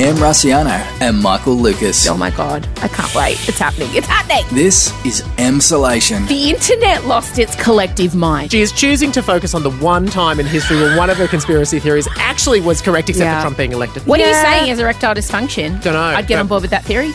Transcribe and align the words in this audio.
Em 0.00 0.14
Rusciano 0.14 0.70
and 1.00 1.20
Michael 1.20 1.54
Lucas. 1.56 2.06
Oh 2.06 2.16
my 2.16 2.30
God, 2.30 2.68
I 2.82 2.86
can't 2.88 3.12
wait. 3.16 3.32
It's 3.48 3.58
happening. 3.58 3.88
It's 3.92 4.06
happening. 4.06 4.44
This 4.54 4.92
is 5.04 5.22
Emsolation. 5.38 6.28
The 6.28 6.50
internet 6.50 7.04
lost 7.06 7.40
its 7.40 7.56
collective 7.56 8.14
mind. 8.14 8.52
She 8.52 8.60
is 8.60 8.70
choosing 8.70 9.10
to 9.12 9.22
focus 9.22 9.54
on 9.54 9.64
the 9.64 9.72
one 9.72 10.06
time 10.06 10.38
in 10.38 10.46
history 10.46 10.76
where 10.76 10.96
one 10.96 11.10
of 11.10 11.16
her 11.16 11.26
conspiracy 11.26 11.80
theories 11.80 12.06
actually 12.16 12.60
was 12.60 12.80
correct, 12.80 13.08
except 13.08 13.24
Yeah. 13.26 13.38
for 13.40 13.42
Trump 13.46 13.56
being 13.56 13.72
elected. 13.72 14.06
What 14.06 14.20
are 14.20 14.28
you 14.28 14.34
saying 14.34 14.70
is 14.70 14.78
erectile 14.78 15.14
dysfunction? 15.16 15.82
Dunno, 15.82 15.98
I'd 15.98 16.28
get 16.28 16.36
but- 16.36 16.40
on 16.42 16.46
board 16.46 16.62
with 16.62 16.70
that 16.70 16.84
theory. 16.84 17.12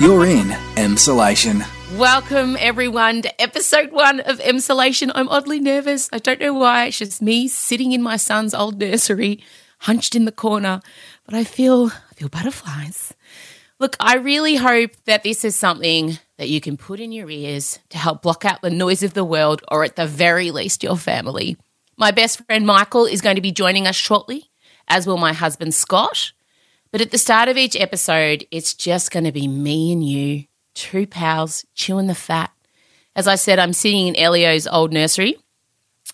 You're 0.00 0.26
in 0.26 0.48
Emsolation. 0.76 1.64
Welcome, 1.96 2.58
everyone, 2.60 3.22
to 3.22 3.40
episode 3.40 3.90
one 3.90 4.20
of 4.20 4.38
Emsolation. 4.40 5.10
I'm 5.14 5.28
oddly 5.30 5.60
nervous. 5.60 6.10
I 6.12 6.18
don't 6.18 6.40
know 6.40 6.52
why. 6.52 6.86
It's 6.86 6.98
just 6.98 7.22
me 7.22 7.48
sitting 7.48 7.92
in 7.92 8.02
my 8.02 8.16
son's 8.18 8.52
old 8.54 8.78
nursery, 8.78 9.42
hunched 9.78 10.14
in 10.14 10.24
the 10.26 10.32
corner, 10.32 10.82
but 11.30 11.38
I 11.38 11.44
feel 11.44 11.86
I 11.86 12.14
feel 12.16 12.28
butterflies. 12.28 13.14
Look, 13.78 13.96
I 14.00 14.16
really 14.16 14.56
hope 14.56 14.90
that 15.06 15.22
this 15.22 15.44
is 15.44 15.54
something 15.54 16.18
that 16.38 16.48
you 16.48 16.60
can 16.60 16.76
put 16.76 16.98
in 16.98 17.12
your 17.12 17.30
ears 17.30 17.78
to 17.90 17.98
help 17.98 18.20
block 18.20 18.44
out 18.44 18.60
the 18.60 18.68
noise 18.70 19.02
of 19.04 19.14
the 19.14 19.24
world, 19.24 19.62
or 19.70 19.84
at 19.84 19.96
the 19.96 20.06
very 20.06 20.50
least, 20.50 20.82
your 20.82 20.96
family. 20.96 21.56
My 21.96 22.10
best 22.10 22.44
friend 22.44 22.66
Michael 22.66 23.06
is 23.06 23.20
going 23.20 23.36
to 23.36 23.42
be 23.42 23.52
joining 23.52 23.86
us 23.86 23.94
shortly, 23.94 24.50
as 24.88 25.06
will 25.06 25.16
my 25.16 25.32
husband 25.32 25.72
Scott. 25.72 26.32
But 26.90 27.00
at 27.00 27.12
the 27.12 27.16
start 27.16 27.48
of 27.48 27.56
each 27.56 27.76
episode, 27.76 28.44
it's 28.50 28.74
just 28.74 29.12
going 29.12 29.24
to 29.24 29.32
be 29.32 29.46
me 29.46 29.92
and 29.92 30.04
you, 30.04 30.46
two 30.74 31.06
pals, 31.06 31.64
chewing 31.74 32.08
the 32.08 32.14
fat. 32.14 32.50
As 33.14 33.28
I 33.28 33.36
said, 33.36 33.58
I'm 33.60 33.72
sitting 33.72 34.08
in 34.08 34.16
Elio's 34.16 34.66
old 34.66 34.92
nursery. 34.92 35.36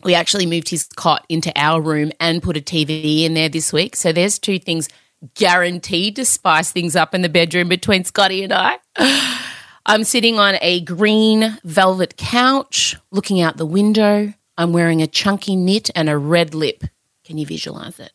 We 0.05 0.15
actually 0.15 0.47
moved 0.47 0.69
his 0.69 0.87
cot 0.95 1.25
into 1.29 1.53
our 1.57 1.81
room 1.81 2.13
and 2.21 2.43
put 2.43 2.59
a 2.59 2.61
TV 2.61 3.25
in 3.25 3.35
there 3.35 3.49
this 3.49 3.73
week. 3.73 3.97
So 3.97 4.13
there's 4.13 4.39
two 4.39 4.59
things 4.59 4.89
guaranteed 5.35 6.17
to 6.17 6.25
spice 6.25 6.71
things 6.71 6.97
up 6.97 7.15
in 7.15 7.23
the 7.23 7.29
bedroom 7.29 7.69
between 7.69 8.05
Scotty 8.05 8.43
and 8.45 8.53
I. 8.53 8.79
I'm 9.87 10.05
sitting 10.05 10.39
on 10.39 10.57
a 10.61 10.81
green 10.81 11.59
velvet 11.65 12.17
couch, 12.17 12.97
looking 13.11 13.41
out 13.41 13.57
the 13.57 13.67
window. 13.67 14.35
I'm 14.59 14.73
wearing 14.73 15.03
a 15.03 15.07
chunky 15.07 15.55
knit 15.55 15.91
and 15.95 16.09
a 16.09 16.19
red 16.19 16.55
lip. 16.55 16.85
Can 17.25 17.39
you 17.39 17.47
visualize 17.47 18.01
it? 18.01 18.13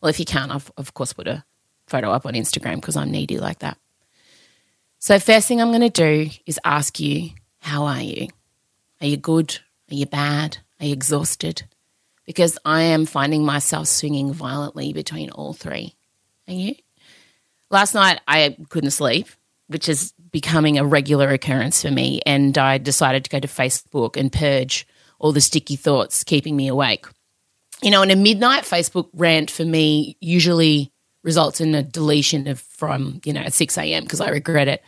Well, 0.00 0.10
if 0.10 0.18
you 0.18 0.24
can't, 0.24 0.52
I've 0.52 0.70
of 0.76 0.94
course 0.94 1.12
put 1.12 1.28
a 1.28 1.44
photo 1.86 2.10
up 2.10 2.26
on 2.26 2.34
Instagram 2.34 2.76
because 2.76 2.96
I'm 2.96 3.10
needy 3.10 3.38
like 3.38 3.60
that. 3.60 3.78
So, 4.98 5.18
first 5.18 5.48
thing 5.48 5.60
I'm 5.60 5.68
going 5.70 5.80
to 5.82 5.90
do 5.90 6.30
is 6.46 6.58
ask 6.64 6.98
you, 6.98 7.30
how 7.58 7.84
are 7.84 8.00
you? 8.00 8.28
Are 9.00 9.06
you 9.06 9.18
good? 9.18 9.58
Are 9.90 9.94
you 9.94 10.06
bad? 10.06 10.58
Are 10.80 10.86
you 10.86 10.94
exhausted? 10.94 11.64
Because 12.24 12.58
I 12.64 12.82
am 12.82 13.04
finding 13.04 13.44
myself 13.44 13.88
swinging 13.88 14.32
violently 14.32 14.94
between 14.94 15.30
all 15.30 15.52
three. 15.52 15.94
Are 16.48 16.54
you? 16.54 16.74
Last 17.70 17.94
night 17.94 18.20
I 18.28 18.56
couldn't 18.68 18.90
sleep, 18.90 19.28
which 19.68 19.88
is 19.88 20.12
becoming 20.30 20.78
a 20.78 20.84
regular 20.84 21.30
occurrence 21.30 21.82
for 21.82 21.90
me, 21.90 22.20
and 22.26 22.56
I 22.58 22.78
decided 22.78 23.24
to 23.24 23.30
go 23.30 23.40
to 23.40 23.48
Facebook 23.48 24.16
and 24.16 24.32
purge 24.32 24.86
all 25.18 25.32
the 25.32 25.40
sticky 25.40 25.76
thoughts 25.76 26.24
keeping 26.24 26.56
me 26.56 26.68
awake. 26.68 27.06
You 27.82 27.90
know, 27.90 28.02
and 28.02 28.12
a 28.12 28.16
midnight 28.16 28.64
Facebook 28.64 29.08
rant 29.14 29.50
for 29.50 29.64
me 29.64 30.16
usually 30.20 30.92
results 31.22 31.60
in 31.60 31.74
a 31.74 31.82
deletion 31.82 32.46
of 32.46 32.60
from, 32.60 33.20
you 33.24 33.32
know, 33.32 33.40
at 33.40 33.54
6 33.54 33.78
a.m. 33.78 34.04
because 34.04 34.20
I 34.20 34.28
regret 34.28 34.68
it. 34.68 34.82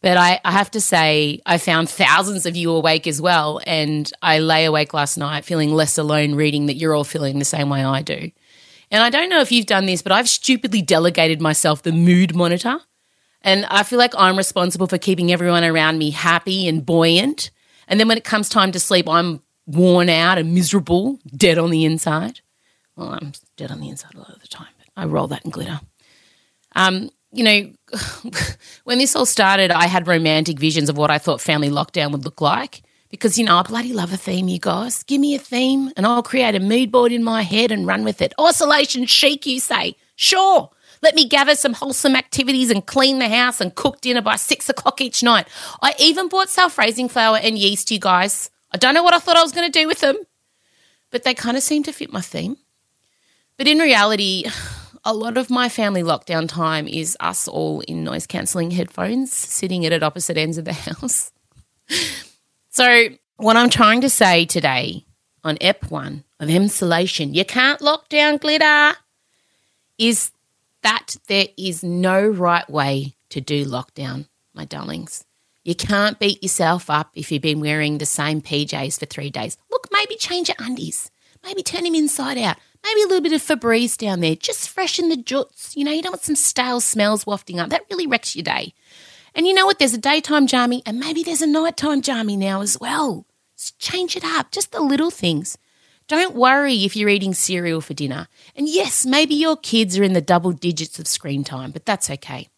But 0.00 0.16
I, 0.16 0.40
I 0.44 0.50
have 0.50 0.70
to 0.72 0.80
say, 0.80 1.40
I 1.46 1.58
found 1.58 1.88
thousands 1.88 2.46
of 2.46 2.56
you 2.56 2.72
awake 2.72 3.06
as 3.06 3.20
well. 3.20 3.60
And 3.66 4.10
I 4.20 4.38
lay 4.40 4.64
awake 4.64 4.94
last 4.94 5.16
night 5.16 5.44
feeling 5.44 5.72
less 5.72 5.96
alone, 5.98 6.34
reading 6.34 6.66
that 6.66 6.74
you're 6.74 6.94
all 6.94 7.04
feeling 7.04 7.38
the 7.38 7.44
same 7.44 7.68
way 7.68 7.84
I 7.84 8.02
do. 8.02 8.30
And 8.94 9.02
I 9.02 9.10
don't 9.10 9.28
know 9.28 9.40
if 9.40 9.50
you've 9.50 9.66
done 9.66 9.86
this, 9.86 10.02
but 10.02 10.12
I've 10.12 10.28
stupidly 10.28 10.80
delegated 10.80 11.40
myself 11.40 11.82
the 11.82 11.90
mood 11.90 12.32
monitor. 12.32 12.78
And 13.42 13.64
I 13.64 13.82
feel 13.82 13.98
like 13.98 14.14
I'm 14.16 14.36
responsible 14.36 14.86
for 14.86 14.98
keeping 14.98 15.32
everyone 15.32 15.64
around 15.64 15.98
me 15.98 16.10
happy 16.10 16.68
and 16.68 16.86
buoyant. 16.86 17.50
And 17.88 17.98
then 17.98 18.06
when 18.06 18.18
it 18.18 18.22
comes 18.22 18.48
time 18.48 18.70
to 18.70 18.78
sleep, 18.78 19.08
I'm 19.08 19.42
worn 19.66 20.08
out 20.08 20.38
and 20.38 20.54
miserable, 20.54 21.18
dead 21.36 21.58
on 21.58 21.70
the 21.70 21.84
inside. 21.84 22.38
Well, 22.94 23.08
I'm 23.08 23.32
dead 23.56 23.72
on 23.72 23.80
the 23.80 23.88
inside 23.88 24.14
a 24.14 24.18
lot 24.18 24.30
of 24.30 24.40
the 24.40 24.46
time, 24.46 24.72
but 24.78 24.86
I 24.96 25.06
roll 25.06 25.26
that 25.26 25.44
in 25.44 25.50
glitter. 25.50 25.80
Um, 26.76 27.10
you 27.32 27.42
know, 27.42 27.72
when 28.84 28.98
this 28.98 29.16
all 29.16 29.26
started, 29.26 29.72
I 29.72 29.88
had 29.88 30.06
romantic 30.06 30.60
visions 30.60 30.88
of 30.88 30.96
what 30.96 31.10
I 31.10 31.18
thought 31.18 31.40
family 31.40 31.68
lockdown 31.68 32.12
would 32.12 32.24
look 32.24 32.40
like. 32.40 32.82
Because, 33.14 33.38
you 33.38 33.44
know, 33.44 33.58
I 33.58 33.62
bloody 33.62 33.92
love 33.92 34.12
a 34.12 34.16
theme, 34.16 34.48
you 34.48 34.58
guys. 34.58 35.04
Give 35.04 35.20
me 35.20 35.36
a 35.36 35.38
theme 35.38 35.92
and 35.96 36.04
I'll 36.04 36.20
create 36.20 36.56
a 36.56 36.58
mood 36.58 36.90
board 36.90 37.12
in 37.12 37.22
my 37.22 37.42
head 37.42 37.70
and 37.70 37.86
run 37.86 38.02
with 38.02 38.20
it. 38.20 38.34
Isolation 38.40 39.06
chic, 39.06 39.46
you 39.46 39.60
say. 39.60 39.94
Sure. 40.16 40.68
Let 41.00 41.14
me 41.14 41.28
gather 41.28 41.54
some 41.54 41.74
wholesome 41.74 42.16
activities 42.16 42.72
and 42.72 42.84
clean 42.84 43.20
the 43.20 43.28
house 43.28 43.60
and 43.60 43.72
cook 43.72 44.00
dinner 44.00 44.20
by 44.20 44.34
six 44.34 44.68
o'clock 44.68 45.00
each 45.00 45.22
night. 45.22 45.46
I 45.80 45.94
even 46.00 46.28
bought 46.28 46.48
self 46.48 46.76
raising 46.76 47.08
flour 47.08 47.38
and 47.40 47.56
yeast, 47.56 47.92
you 47.92 48.00
guys. 48.00 48.50
I 48.72 48.78
don't 48.78 48.94
know 48.94 49.04
what 49.04 49.14
I 49.14 49.20
thought 49.20 49.36
I 49.36 49.42
was 49.42 49.52
going 49.52 49.70
to 49.70 49.78
do 49.78 49.86
with 49.86 50.00
them, 50.00 50.16
but 51.12 51.22
they 51.22 51.34
kind 51.34 51.56
of 51.56 51.62
seem 51.62 51.84
to 51.84 51.92
fit 51.92 52.12
my 52.12 52.20
theme. 52.20 52.56
But 53.56 53.68
in 53.68 53.78
reality, 53.78 54.46
a 55.04 55.14
lot 55.14 55.38
of 55.38 55.50
my 55.50 55.68
family 55.68 56.02
lockdown 56.02 56.48
time 56.48 56.88
is 56.88 57.16
us 57.20 57.46
all 57.46 57.80
in 57.82 58.02
noise 58.02 58.26
cancelling 58.26 58.72
headphones, 58.72 59.32
sitting 59.32 59.86
at 59.86 60.02
opposite 60.02 60.36
ends 60.36 60.58
of 60.58 60.64
the 60.64 60.72
house. 60.90 61.30
So, 62.74 63.06
what 63.36 63.56
I'm 63.56 63.70
trying 63.70 64.00
to 64.00 64.10
say 64.10 64.46
today 64.46 65.06
on 65.44 65.58
EP 65.60 65.88
one 65.92 66.24
of 66.40 66.48
Emsolation, 66.48 67.32
you 67.32 67.44
can't 67.44 67.80
lock 67.80 68.08
down 68.08 68.38
glitter, 68.38 68.94
is 69.96 70.32
that 70.82 71.14
there 71.28 71.46
is 71.56 71.84
no 71.84 72.26
right 72.26 72.68
way 72.68 73.14
to 73.28 73.40
do 73.40 73.64
lockdown, 73.64 74.26
my 74.54 74.64
darlings. 74.64 75.24
You 75.62 75.76
can't 75.76 76.18
beat 76.18 76.42
yourself 76.42 76.90
up 76.90 77.12
if 77.14 77.30
you've 77.30 77.42
been 77.42 77.60
wearing 77.60 77.98
the 77.98 78.06
same 78.06 78.42
PJs 78.42 78.98
for 78.98 79.06
three 79.06 79.30
days. 79.30 79.56
Look, 79.70 79.86
maybe 79.92 80.16
change 80.16 80.48
your 80.48 80.56
undies. 80.58 81.12
Maybe 81.44 81.62
turn 81.62 81.84
them 81.84 81.94
inside 81.94 82.38
out. 82.38 82.56
Maybe 82.82 83.02
a 83.02 83.06
little 83.06 83.22
bit 83.22 83.32
of 83.32 83.40
Febreze 83.40 83.96
down 83.96 84.18
there. 84.18 84.34
Just 84.34 84.68
freshen 84.68 85.10
the 85.10 85.16
juts. 85.16 85.76
You 85.76 85.84
know, 85.84 85.92
you 85.92 86.02
don't 86.02 86.10
want 86.10 86.24
some 86.24 86.34
stale 86.34 86.80
smells 86.80 87.24
wafting 87.24 87.60
up. 87.60 87.70
That 87.70 87.86
really 87.88 88.08
wrecks 88.08 88.34
your 88.34 88.42
day. 88.42 88.74
And 89.34 89.46
you 89.46 89.54
know 89.54 89.66
what? 89.66 89.78
There's 89.78 89.94
a 89.94 89.98
daytime 89.98 90.46
jammy 90.46 90.82
and 90.86 91.00
maybe 91.00 91.22
there's 91.22 91.42
a 91.42 91.46
nighttime 91.46 92.02
jammy 92.02 92.36
now 92.36 92.60
as 92.60 92.78
well. 92.80 93.26
Just 93.56 93.78
change 93.78 94.16
it 94.16 94.24
up. 94.24 94.52
Just 94.52 94.72
the 94.72 94.80
little 94.80 95.10
things. 95.10 95.58
Don't 96.06 96.34
worry 96.34 96.84
if 96.84 96.96
you're 96.96 97.08
eating 97.08 97.34
cereal 97.34 97.80
for 97.80 97.94
dinner. 97.94 98.28
And 98.54 98.68
yes, 98.68 99.06
maybe 99.06 99.34
your 99.34 99.56
kids 99.56 99.98
are 99.98 100.02
in 100.02 100.12
the 100.12 100.20
double 100.20 100.52
digits 100.52 100.98
of 100.98 101.06
screen 101.06 101.44
time, 101.44 101.70
but 101.70 101.86
that's 101.86 102.10
okay. 102.10 102.48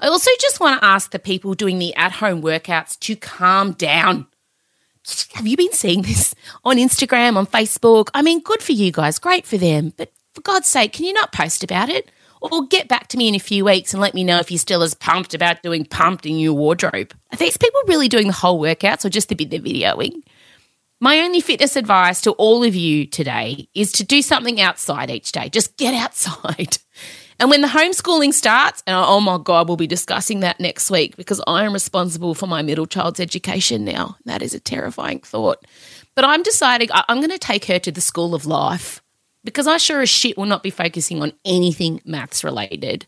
I 0.00 0.08
also 0.08 0.30
just 0.40 0.60
want 0.60 0.80
to 0.80 0.86
ask 0.86 1.10
the 1.10 1.18
people 1.18 1.54
doing 1.54 1.78
the 1.78 1.94
at 1.94 2.12
home 2.12 2.42
workouts 2.42 2.98
to 3.00 3.16
calm 3.16 3.72
down. 3.72 4.26
Have 5.34 5.46
you 5.46 5.56
been 5.56 5.72
seeing 5.72 6.02
this 6.02 6.34
on 6.64 6.76
Instagram, 6.76 7.36
on 7.36 7.46
Facebook? 7.46 8.08
I 8.14 8.22
mean, 8.22 8.40
good 8.40 8.62
for 8.62 8.72
you 8.72 8.92
guys, 8.92 9.18
great 9.18 9.46
for 9.46 9.58
them. 9.58 9.92
But 9.96 10.12
for 10.34 10.40
God's 10.42 10.68
sake, 10.68 10.92
can 10.92 11.04
you 11.04 11.12
not 11.12 11.32
post 11.32 11.64
about 11.64 11.88
it? 11.88 12.10
Or 12.40 12.66
get 12.66 12.88
back 12.88 13.08
to 13.08 13.16
me 13.16 13.28
in 13.28 13.34
a 13.34 13.40
few 13.40 13.64
weeks 13.64 13.92
and 13.92 14.00
let 14.00 14.14
me 14.14 14.24
know 14.24 14.38
if 14.38 14.50
you're 14.50 14.58
still 14.58 14.82
as 14.82 14.94
pumped 14.94 15.34
about 15.34 15.62
doing 15.62 15.84
pumped 15.84 16.26
in 16.26 16.38
your 16.38 16.54
wardrobe. 16.54 17.12
Are 17.32 17.36
these 17.36 17.56
people 17.56 17.80
really 17.86 18.08
doing 18.08 18.26
the 18.26 18.32
whole 18.32 18.60
workouts 18.60 19.04
or 19.04 19.10
just 19.10 19.28
the 19.28 19.34
bit 19.34 19.50
they're 19.50 19.60
videoing? 19.60 20.22
My 21.00 21.20
only 21.20 21.40
fitness 21.40 21.76
advice 21.76 22.20
to 22.22 22.32
all 22.32 22.64
of 22.64 22.74
you 22.74 23.06
today 23.06 23.68
is 23.74 23.92
to 23.92 24.04
do 24.04 24.20
something 24.20 24.60
outside 24.60 25.10
each 25.10 25.30
day. 25.30 25.48
Just 25.48 25.76
get 25.76 25.94
outside. 25.94 26.78
And 27.40 27.50
when 27.50 27.60
the 27.60 27.68
homeschooling 27.68 28.34
starts, 28.34 28.82
and 28.84 28.96
oh 28.96 29.20
my 29.20 29.38
God, 29.38 29.68
we'll 29.68 29.76
be 29.76 29.86
discussing 29.86 30.40
that 30.40 30.58
next 30.58 30.90
week 30.90 31.16
because 31.16 31.40
I 31.46 31.64
am 31.64 31.72
responsible 31.72 32.34
for 32.34 32.48
my 32.48 32.62
middle 32.62 32.86
child's 32.86 33.20
education 33.20 33.84
now. 33.84 34.16
That 34.24 34.42
is 34.42 34.54
a 34.54 34.60
terrifying 34.60 35.20
thought. 35.20 35.64
But 36.16 36.24
I'm 36.24 36.42
deciding 36.42 36.88
I'm 36.92 37.18
going 37.18 37.30
to 37.30 37.38
take 37.38 37.66
her 37.66 37.78
to 37.78 37.92
the 37.92 38.00
school 38.00 38.34
of 38.34 38.44
life 38.44 39.00
because 39.48 39.66
I 39.66 39.78
sure 39.78 40.02
as 40.02 40.10
shit 40.10 40.36
will 40.36 40.44
not 40.44 40.62
be 40.62 40.68
focusing 40.68 41.22
on 41.22 41.32
anything 41.42 42.02
maths 42.04 42.44
related. 42.44 43.06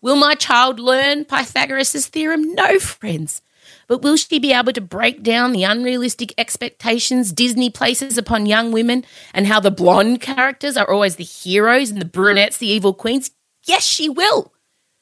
Will 0.00 0.16
my 0.16 0.34
child 0.34 0.80
learn 0.80 1.26
Pythagoras' 1.26 2.06
theorem? 2.06 2.54
No, 2.54 2.78
friends. 2.78 3.42
But 3.88 4.00
will 4.00 4.16
she 4.16 4.38
be 4.38 4.54
able 4.54 4.72
to 4.72 4.80
break 4.80 5.22
down 5.22 5.52
the 5.52 5.64
unrealistic 5.64 6.32
expectations 6.38 7.30
Disney 7.30 7.68
places 7.68 8.16
upon 8.16 8.46
young 8.46 8.72
women 8.72 9.04
and 9.34 9.46
how 9.46 9.60
the 9.60 9.70
blonde 9.70 10.22
characters 10.22 10.78
are 10.78 10.90
always 10.90 11.16
the 11.16 11.24
heroes 11.24 11.90
and 11.90 12.00
the 12.00 12.06
brunettes 12.06 12.56
the 12.56 12.68
evil 12.68 12.94
queens? 12.94 13.30
Yes, 13.66 13.84
she 13.84 14.08
will. 14.08 14.54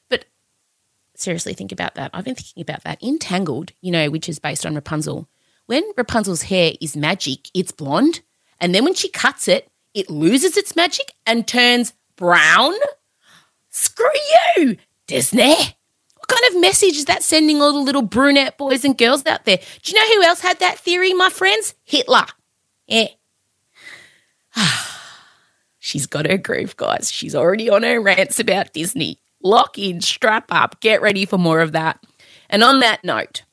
But 0.09 0.25
seriously, 1.15 1.53
think 1.53 1.71
about 1.71 1.95
that. 1.95 2.11
I've 2.13 2.25
been 2.25 2.35
thinking 2.35 2.63
about 2.63 2.83
that. 2.83 3.01
In 3.01 3.17
Tangled, 3.17 3.71
you 3.79 3.91
know, 3.93 4.09
which 4.09 4.27
is 4.27 4.39
based 4.39 4.65
on 4.65 4.75
Rapunzel, 4.75 5.29
when 5.67 5.83
Rapunzel's 5.95 6.41
hair 6.41 6.73
is 6.81 6.97
magic, 6.97 7.49
it's 7.53 7.71
blonde. 7.71 8.19
And 8.59 8.75
then 8.75 8.83
when 8.83 8.93
she 8.93 9.07
cuts 9.07 9.47
it, 9.47 9.70
it 9.93 10.09
loses 10.09 10.57
its 10.57 10.75
magic 10.75 11.13
and 11.25 11.47
turns 11.47 11.93
brown. 12.15 12.73
Screw 13.69 14.05
you, 14.57 14.77
Disney. 15.07 15.53
What 15.53 16.27
kind 16.27 16.53
of 16.55 16.61
message 16.61 16.95
is 16.97 17.05
that 17.05 17.23
sending 17.23 17.61
all 17.61 17.73
the 17.73 17.79
little 17.79 18.01
brunette 18.01 18.57
boys 18.57 18.85
and 18.85 18.97
girls 18.97 19.25
out 19.25 19.45
there? 19.45 19.57
Do 19.81 19.91
you 19.91 19.99
know 19.99 20.15
who 20.15 20.23
else 20.23 20.39
had 20.41 20.59
that 20.59 20.79
theory, 20.79 21.13
my 21.13 21.29
friends? 21.29 21.73
Hitler. 21.83 22.25
Yeah. 22.87 23.07
She's 25.79 26.05
got 26.05 26.29
her 26.29 26.37
groove, 26.37 26.77
guys. 26.77 27.11
She's 27.11 27.35
already 27.35 27.69
on 27.69 27.83
her 27.83 27.99
rants 27.99 28.39
about 28.39 28.73
Disney. 28.73 29.19
lock 29.43 29.79
in, 29.79 30.01
strap 30.01 30.45
up, 30.51 30.79
get 30.81 31.01
ready 31.01 31.25
for 31.25 31.37
more 31.39 31.61
of 31.61 31.71
that. 31.71 32.03
And 32.49 32.63
on 32.63 32.79
that 32.81 33.03
note, 33.03 33.43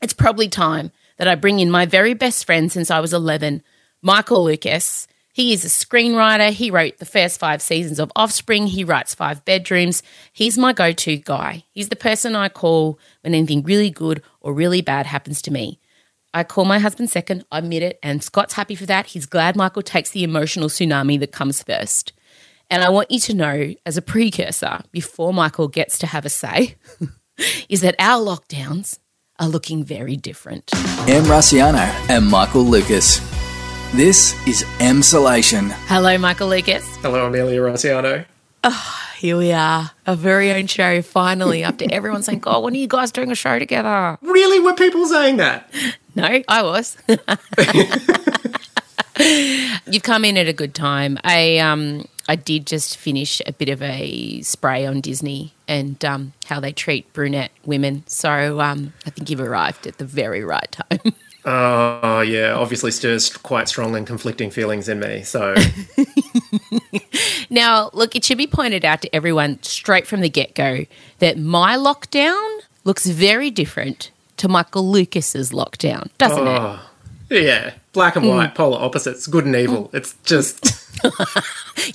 it's 0.00 0.14
probably 0.14 0.48
time 0.48 0.92
that 1.18 1.28
I 1.28 1.34
bring 1.34 1.58
in 1.58 1.70
my 1.70 1.84
very 1.84 2.14
best 2.14 2.46
friend 2.46 2.72
since 2.72 2.90
I 2.90 3.00
was 3.00 3.12
11, 3.12 3.62
Michael 4.00 4.44
Lucas. 4.44 5.06
He 5.32 5.52
is 5.52 5.64
a 5.64 5.68
screenwriter. 5.68 6.50
He 6.50 6.70
wrote 6.70 6.98
the 6.98 7.04
first 7.04 7.38
five 7.38 7.62
seasons 7.62 7.98
of 7.98 8.10
Offspring. 8.16 8.66
He 8.66 8.84
writes 8.84 9.14
Five 9.14 9.44
Bedrooms. 9.44 10.02
He's 10.32 10.58
my 10.58 10.72
go 10.72 10.92
to 10.92 11.16
guy. 11.16 11.64
He's 11.70 11.88
the 11.88 11.96
person 11.96 12.34
I 12.34 12.48
call 12.48 12.98
when 13.22 13.34
anything 13.34 13.62
really 13.62 13.90
good 13.90 14.22
or 14.40 14.52
really 14.52 14.80
bad 14.80 15.06
happens 15.06 15.40
to 15.42 15.52
me. 15.52 15.80
I 16.32 16.44
call 16.44 16.64
my 16.64 16.78
husband 16.78 17.10
second, 17.10 17.44
I 17.50 17.58
admit 17.58 17.82
it, 17.82 17.98
and 18.02 18.22
Scott's 18.22 18.54
happy 18.54 18.76
for 18.76 18.86
that. 18.86 19.06
He's 19.06 19.26
glad 19.26 19.56
Michael 19.56 19.82
takes 19.82 20.10
the 20.10 20.22
emotional 20.22 20.68
tsunami 20.68 21.18
that 21.18 21.32
comes 21.32 21.62
first. 21.62 22.12
And 22.70 22.84
I 22.84 22.88
want 22.88 23.10
you 23.10 23.18
to 23.20 23.34
know, 23.34 23.74
as 23.84 23.96
a 23.96 24.02
precursor, 24.02 24.80
before 24.92 25.34
Michael 25.34 25.66
gets 25.66 25.98
to 25.98 26.06
have 26.06 26.24
a 26.24 26.28
say, 26.28 26.76
is 27.68 27.80
that 27.80 27.96
our 27.98 28.24
lockdowns 28.24 29.00
are 29.40 29.48
looking 29.48 29.82
very 29.82 30.16
different. 30.16 30.70
Em 31.08 31.24
Rusciano 31.24 31.88
and 32.08 32.28
Michael 32.28 32.62
Lucas. 32.62 33.20
This 33.92 34.34
is 34.46 34.62
Emsolation. 34.78 35.72
Hello, 35.88 36.16
Michael 36.16 36.46
Lucas. 36.48 36.84
Hello, 36.98 37.26
Amelia 37.26 37.60
Rusciano. 37.60 38.24
Here 39.16 39.36
we 39.36 39.50
are, 39.50 39.90
our 40.06 40.14
very 40.14 40.52
own 40.52 40.68
show, 40.68 41.02
finally, 41.02 41.64
after 41.64 41.86
everyone 41.90 42.22
saying, 42.22 42.38
God, 42.38 42.62
when 42.62 42.74
are 42.74 42.76
you 42.76 42.86
guys 42.86 43.10
doing 43.10 43.32
a 43.32 43.34
show 43.34 43.58
together? 43.58 44.16
Really? 44.22 44.60
Were 44.60 44.74
people 44.74 45.06
saying 45.06 45.38
that? 45.38 45.68
No, 46.16 46.42
I 46.48 46.62
was. 46.64 46.96
You've 49.86 50.02
come 50.02 50.24
in 50.24 50.36
at 50.36 50.48
a 50.48 50.52
good 50.52 50.74
time. 50.74 51.20
I 51.22 51.58
um 51.58 52.04
I 52.28 52.34
did 52.34 52.66
just 52.66 52.96
finish 52.96 53.40
a 53.46 53.52
bit 53.52 53.68
of 53.68 53.80
a 53.80 54.42
spray 54.42 54.86
on 54.86 55.00
Disney 55.00 55.54
and 55.68 56.04
um, 56.04 56.32
how 56.46 56.58
they 56.58 56.72
treat 56.72 57.12
brunette 57.12 57.52
women. 57.64 58.02
So 58.08 58.60
um, 58.60 58.92
I 59.06 59.10
think 59.10 59.30
you've 59.30 59.40
arrived 59.40 59.86
at 59.86 59.98
the 59.98 60.04
very 60.04 60.42
right 60.42 60.70
time. 60.72 61.14
Oh, 61.44 62.20
yeah. 62.20 62.54
Obviously 62.54 62.90
stirs 62.90 63.36
quite 63.36 63.68
strong 63.68 63.96
and 63.96 64.06
conflicting 64.06 64.50
feelings 64.50 64.88
in 64.88 65.00
me. 65.00 65.22
So, 65.22 65.54
now, 67.50 67.90
look, 67.92 68.14
it 68.14 68.24
should 68.24 68.38
be 68.38 68.46
pointed 68.46 68.84
out 68.84 69.02
to 69.02 69.14
everyone 69.14 69.62
straight 69.62 70.06
from 70.06 70.20
the 70.20 70.28
get 70.28 70.54
go 70.54 70.86
that 71.18 71.38
my 71.38 71.76
lockdown 71.76 72.60
looks 72.84 73.06
very 73.06 73.50
different 73.50 74.10
to 74.38 74.48
Michael 74.48 74.90
Lucas's 74.90 75.50
lockdown, 75.50 76.08
doesn't 76.18 76.46
it? 76.46 76.60
oh, 76.60 76.80
yeah. 77.30 77.74
Black 77.92 78.16
and 78.16 78.24
mm. 78.24 78.36
white, 78.36 78.54
polar 78.54 78.80
opposites, 78.80 79.26
good 79.26 79.46
and 79.46 79.56
evil. 79.56 79.88
Mm. 79.88 79.94
It's 79.94 80.14
just. 80.24 80.76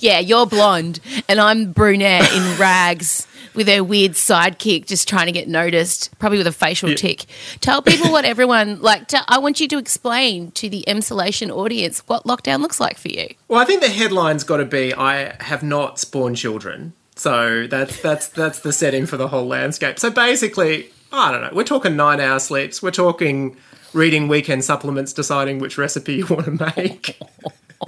Yeah, 0.00 0.18
you're 0.18 0.46
blonde 0.46 1.00
and 1.28 1.40
I'm 1.40 1.72
brunette 1.72 2.32
in 2.32 2.42
rags 2.58 3.26
with 3.56 3.68
her 3.68 3.82
weird 3.82 4.12
sidekick 4.12 4.86
just 4.86 5.08
trying 5.08 5.26
to 5.26 5.32
get 5.32 5.48
noticed, 5.48 6.16
probably 6.18 6.38
with 6.38 6.46
a 6.46 6.52
facial 6.52 6.94
tick. 6.94 7.26
Tell 7.60 7.82
people 7.82 8.10
what 8.10 8.24
everyone 8.24 8.80
like 8.80 9.08
to, 9.08 9.22
I 9.28 9.38
want 9.38 9.60
you 9.60 9.68
to 9.68 9.78
explain 9.78 10.50
to 10.52 10.68
the 10.68 10.84
Emsolation 10.86 11.50
audience 11.50 12.00
what 12.06 12.24
lockdown 12.24 12.60
looks 12.60 12.80
like 12.80 12.98
for 12.98 13.08
you. 13.08 13.34
Well, 13.48 13.60
I 13.60 13.64
think 13.64 13.80
the 13.80 13.88
headline's 13.88 14.44
got 14.44 14.58
to 14.58 14.64
be 14.64 14.94
I 14.94 15.42
have 15.42 15.62
not 15.62 15.98
spawned 15.98 16.36
children. 16.36 16.92
So 17.16 17.66
that's 17.66 18.00
that's 18.02 18.28
that's 18.28 18.60
the 18.60 18.72
setting 18.72 19.06
for 19.06 19.16
the 19.16 19.28
whole 19.28 19.46
landscape. 19.46 19.98
So 19.98 20.10
basically, 20.10 20.90
I 21.12 21.32
don't 21.32 21.40
know. 21.40 21.50
We're 21.52 21.64
talking 21.64 21.96
nine 21.96 22.20
hour 22.20 22.38
sleeps. 22.38 22.82
We're 22.82 22.90
talking 22.90 23.56
reading 23.94 24.28
weekend 24.28 24.64
supplements, 24.64 25.12
deciding 25.14 25.58
which 25.58 25.78
recipe 25.78 26.16
you 26.16 26.26
want 26.26 26.44
to 26.44 26.74
make. 26.76 27.18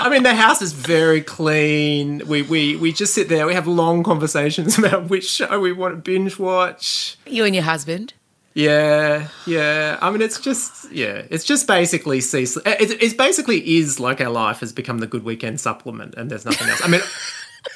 I 0.00 0.08
mean, 0.10 0.22
the 0.22 0.34
house 0.34 0.62
is 0.62 0.72
very 0.72 1.20
clean. 1.20 2.22
We, 2.26 2.42
we 2.42 2.76
we 2.76 2.92
just 2.92 3.14
sit 3.14 3.28
there. 3.28 3.46
We 3.46 3.54
have 3.54 3.66
long 3.66 4.02
conversations 4.02 4.78
about 4.78 5.08
which 5.08 5.28
show 5.28 5.60
we 5.60 5.72
want 5.72 5.94
to 5.94 6.00
binge 6.00 6.38
watch. 6.38 7.16
You 7.26 7.44
and 7.44 7.54
your 7.54 7.64
husband. 7.64 8.14
Yeah, 8.54 9.28
yeah. 9.46 9.98
I 10.00 10.10
mean, 10.10 10.22
it's 10.22 10.40
just 10.40 10.90
yeah. 10.90 11.22
It's 11.30 11.44
just 11.44 11.66
basically 11.66 12.20
ceaseless. 12.20 12.66
It, 12.66 13.02
it's 13.02 13.14
basically 13.14 13.76
is 13.78 14.00
like 14.00 14.20
our 14.20 14.30
life 14.30 14.60
has 14.60 14.72
become 14.72 14.98
the 14.98 15.06
good 15.06 15.24
weekend 15.24 15.60
supplement, 15.60 16.14
and 16.16 16.30
there's 16.30 16.44
nothing 16.44 16.68
else. 16.68 16.82
I 16.84 16.88
mean. 16.88 17.00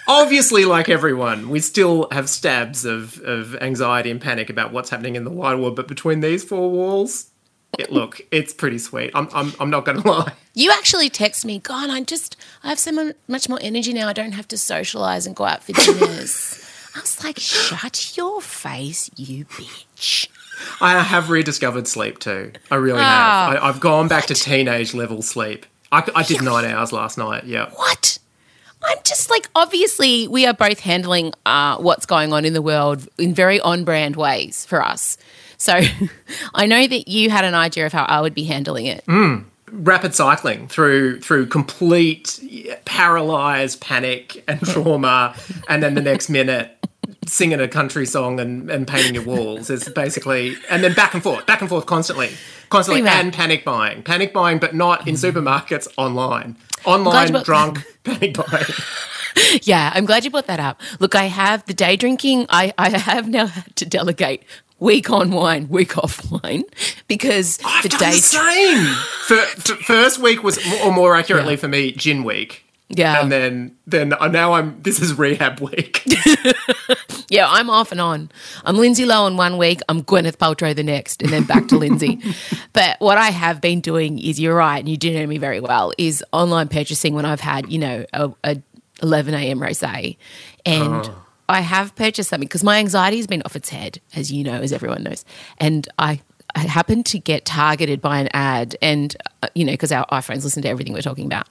Obviously, 0.06 0.64
like 0.64 0.88
everyone, 0.88 1.50
we 1.50 1.58
still 1.58 2.08
have 2.12 2.28
stabs 2.28 2.84
of, 2.84 3.18
of 3.20 3.56
anxiety 3.56 4.10
and 4.10 4.20
panic 4.20 4.48
about 4.48 4.72
what's 4.72 4.90
happening 4.90 5.16
in 5.16 5.24
the 5.24 5.30
wide 5.30 5.58
world. 5.58 5.76
But 5.76 5.86
between 5.88 6.20
these 6.20 6.42
four 6.42 6.70
walls, 6.70 7.31
it, 7.78 7.90
look, 7.92 8.20
it's 8.30 8.52
pretty 8.52 8.78
sweet. 8.78 9.10
I'm, 9.14 9.28
I'm, 9.32 9.52
I'm 9.60 9.70
not 9.70 9.84
going 9.84 10.00
to 10.02 10.08
lie. 10.08 10.32
You 10.54 10.70
actually 10.72 11.08
text 11.08 11.44
me, 11.44 11.58
God, 11.58 11.90
I 11.90 12.02
just, 12.02 12.36
I 12.62 12.68
have 12.68 12.78
so 12.78 13.12
much 13.28 13.48
more 13.48 13.58
energy 13.62 13.92
now. 13.92 14.08
I 14.08 14.12
don't 14.12 14.32
have 14.32 14.48
to 14.48 14.58
socialize 14.58 15.26
and 15.26 15.34
go 15.34 15.44
out 15.44 15.62
for 15.62 15.72
dinners. 15.72 16.58
I 16.94 17.00
was 17.00 17.24
like, 17.24 17.38
shut 17.38 18.16
your 18.16 18.42
face, 18.42 19.10
you 19.16 19.46
bitch. 19.46 20.28
I 20.80 21.00
have 21.02 21.30
rediscovered 21.30 21.88
sleep 21.88 22.18
too. 22.18 22.52
I 22.70 22.74
really 22.76 23.00
Oh, 23.00 23.02
have. 23.02 23.54
I, 23.54 23.68
I've 23.68 23.80
gone 23.80 24.08
back 24.08 24.26
to 24.26 24.34
teenage 24.34 24.92
level 24.94 25.22
sleep. 25.22 25.64
I, 25.90 26.06
I 26.14 26.22
did 26.22 26.42
nine 26.42 26.64
hours 26.66 26.92
last 26.92 27.16
night. 27.18 27.44
Yeah. 27.44 27.70
What? 27.70 28.18
I'm 28.84 28.98
just 29.04 29.30
like, 29.30 29.48
obviously, 29.54 30.28
we 30.28 30.44
are 30.46 30.52
both 30.54 30.80
handling 30.80 31.32
uh, 31.46 31.76
what's 31.78 32.04
going 32.04 32.32
on 32.32 32.44
in 32.44 32.52
the 32.52 32.62
world 32.62 33.08
in 33.16 33.32
very 33.34 33.60
on 33.60 33.84
brand 33.84 34.16
ways 34.16 34.66
for 34.66 34.82
us. 34.82 35.16
So 35.62 35.80
I 36.54 36.66
know 36.66 36.86
that 36.86 37.08
you 37.08 37.30
had 37.30 37.44
an 37.44 37.54
idea 37.54 37.86
of 37.86 37.92
how 37.92 38.04
I 38.04 38.20
would 38.20 38.34
be 38.34 38.44
handling 38.44 38.86
it. 38.86 39.06
Mm. 39.06 39.44
Rapid 39.70 40.14
cycling 40.14 40.68
through 40.68 41.20
through 41.20 41.46
complete 41.46 42.40
paralyzed 42.84 43.80
panic 43.80 44.44
and 44.46 44.60
trauma, 44.66 45.34
and 45.68 45.82
then 45.82 45.94
the 45.94 46.02
next 46.02 46.28
minute 46.28 46.76
singing 47.26 47.60
a 47.60 47.68
country 47.68 48.04
song 48.04 48.40
and, 48.40 48.70
and 48.70 48.86
painting 48.86 49.14
your 49.14 49.24
walls 49.24 49.70
is 49.70 49.88
basically, 49.90 50.56
and 50.68 50.82
then 50.82 50.92
back 50.92 51.14
and 51.14 51.22
forth, 51.22 51.46
back 51.46 51.60
and 51.60 51.70
forth 51.70 51.86
constantly, 51.86 52.30
constantly, 52.68 53.08
and 53.08 53.32
panic 53.32 53.64
buying, 53.64 54.02
panic 54.02 54.32
buying, 54.32 54.58
but 54.58 54.74
not 54.74 55.06
in 55.06 55.14
mm. 55.14 55.32
supermarkets, 55.32 55.88
online, 55.96 56.56
online 56.84 57.30
brought- 57.30 57.44
drunk 57.44 57.78
panic 58.04 58.36
buying. 58.36 58.66
Yeah, 59.62 59.90
I'm 59.94 60.04
glad 60.04 60.24
you 60.24 60.30
brought 60.30 60.48
that 60.48 60.60
up. 60.60 60.80
Look, 60.98 61.14
I 61.14 61.24
have 61.24 61.64
the 61.64 61.72
day 61.72 61.96
drinking, 61.96 62.46
I, 62.50 62.74
I 62.76 62.90
have 62.90 63.28
now 63.28 63.46
had 63.46 63.74
to 63.76 63.86
delegate 63.86 64.42
week 64.82 65.10
on 65.10 65.30
wine, 65.30 65.68
week 65.68 65.96
off 65.96 66.30
wine 66.30 66.64
because 67.08 67.58
I've 67.64 67.84
the 67.84 67.88
done 67.90 68.00
day. 68.00 68.10
the 68.10 68.18
same. 68.18 68.94
Fir- 69.26 69.74
f- 69.74 69.80
first 69.84 70.18
week 70.18 70.42
was, 70.42 70.58
or 70.82 70.92
more 70.92 71.16
accurately 71.16 71.56
for 71.56 71.68
me, 71.68 71.92
gin 71.92 72.24
week. 72.24 72.64
Yeah. 72.94 73.22
and 73.22 73.32
then 73.32 73.74
then 73.86 74.12
uh, 74.12 74.28
now 74.28 74.52
I'm. 74.52 74.82
This 74.82 75.00
is 75.00 75.14
rehab 75.14 75.60
week. 75.60 76.04
Yeah, 77.32 77.48
I'm 77.48 77.70
off 77.70 77.92
and 77.92 78.00
on. 78.00 78.30
I'm 78.62 78.76
Lindsay 78.76 79.04
Lohan 79.04 79.38
one 79.38 79.56
week, 79.56 79.80
I'm 79.88 80.02
Gwyneth 80.02 80.36
Paltrow 80.36 80.76
the 80.76 80.82
next, 80.82 81.22
and 81.22 81.32
then 81.32 81.44
back 81.44 81.66
to 81.68 81.78
Lindsay. 81.78 82.20
But 82.74 83.00
what 83.00 83.16
I 83.16 83.30
have 83.30 83.58
been 83.62 83.80
doing 83.80 84.18
is, 84.18 84.38
you're 84.38 84.54
right, 84.54 84.78
and 84.78 84.86
you 84.88 84.98
do 84.98 85.14
know 85.14 85.26
me 85.26 85.38
very 85.38 85.58
well, 85.58 85.94
is 85.96 86.22
online 86.32 86.68
purchasing 86.68 87.14
when 87.14 87.24
I've 87.24 87.40
had, 87.40 87.72
you 87.72 87.78
know, 87.78 88.04
a, 88.12 88.30
a 88.44 88.62
11 89.02 89.32
a.m. 89.32 89.60
rosé. 89.60 90.18
And 90.66 91.10
I 91.48 91.60
have 91.60 91.94
purchased 91.94 92.30
something 92.30 92.46
because 92.46 92.64
my 92.64 92.78
anxiety 92.78 93.18
has 93.18 93.26
been 93.26 93.42
off 93.42 93.56
its 93.56 93.68
head, 93.68 94.00
as 94.14 94.32
you 94.32 94.44
know, 94.44 94.60
as 94.60 94.72
everyone 94.72 95.02
knows. 95.02 95.24
And 95.58 95.88
I, 95.98 96.20
I 96.54 96.60
happened 96.60 97.06
to 97.06 97.18
get 97.18 97.44
targeted 97.44 98.00
by 98.00 98.20
an 98.20 98.28
ad, 98.32 98.76
and, 98.82 99.14
uh, 99.42 99.48
you 99.54 99.64
know, 99.64 99.72
because 99.72 99.92
our 99.92 100.06
iPhones 100.06 100.44
listen 100.44 100.62
to 100.62 100.68
everything 100.68 100.92
we're 100.92 101.02
talking 101.02 101.26
about. 101.26 101.48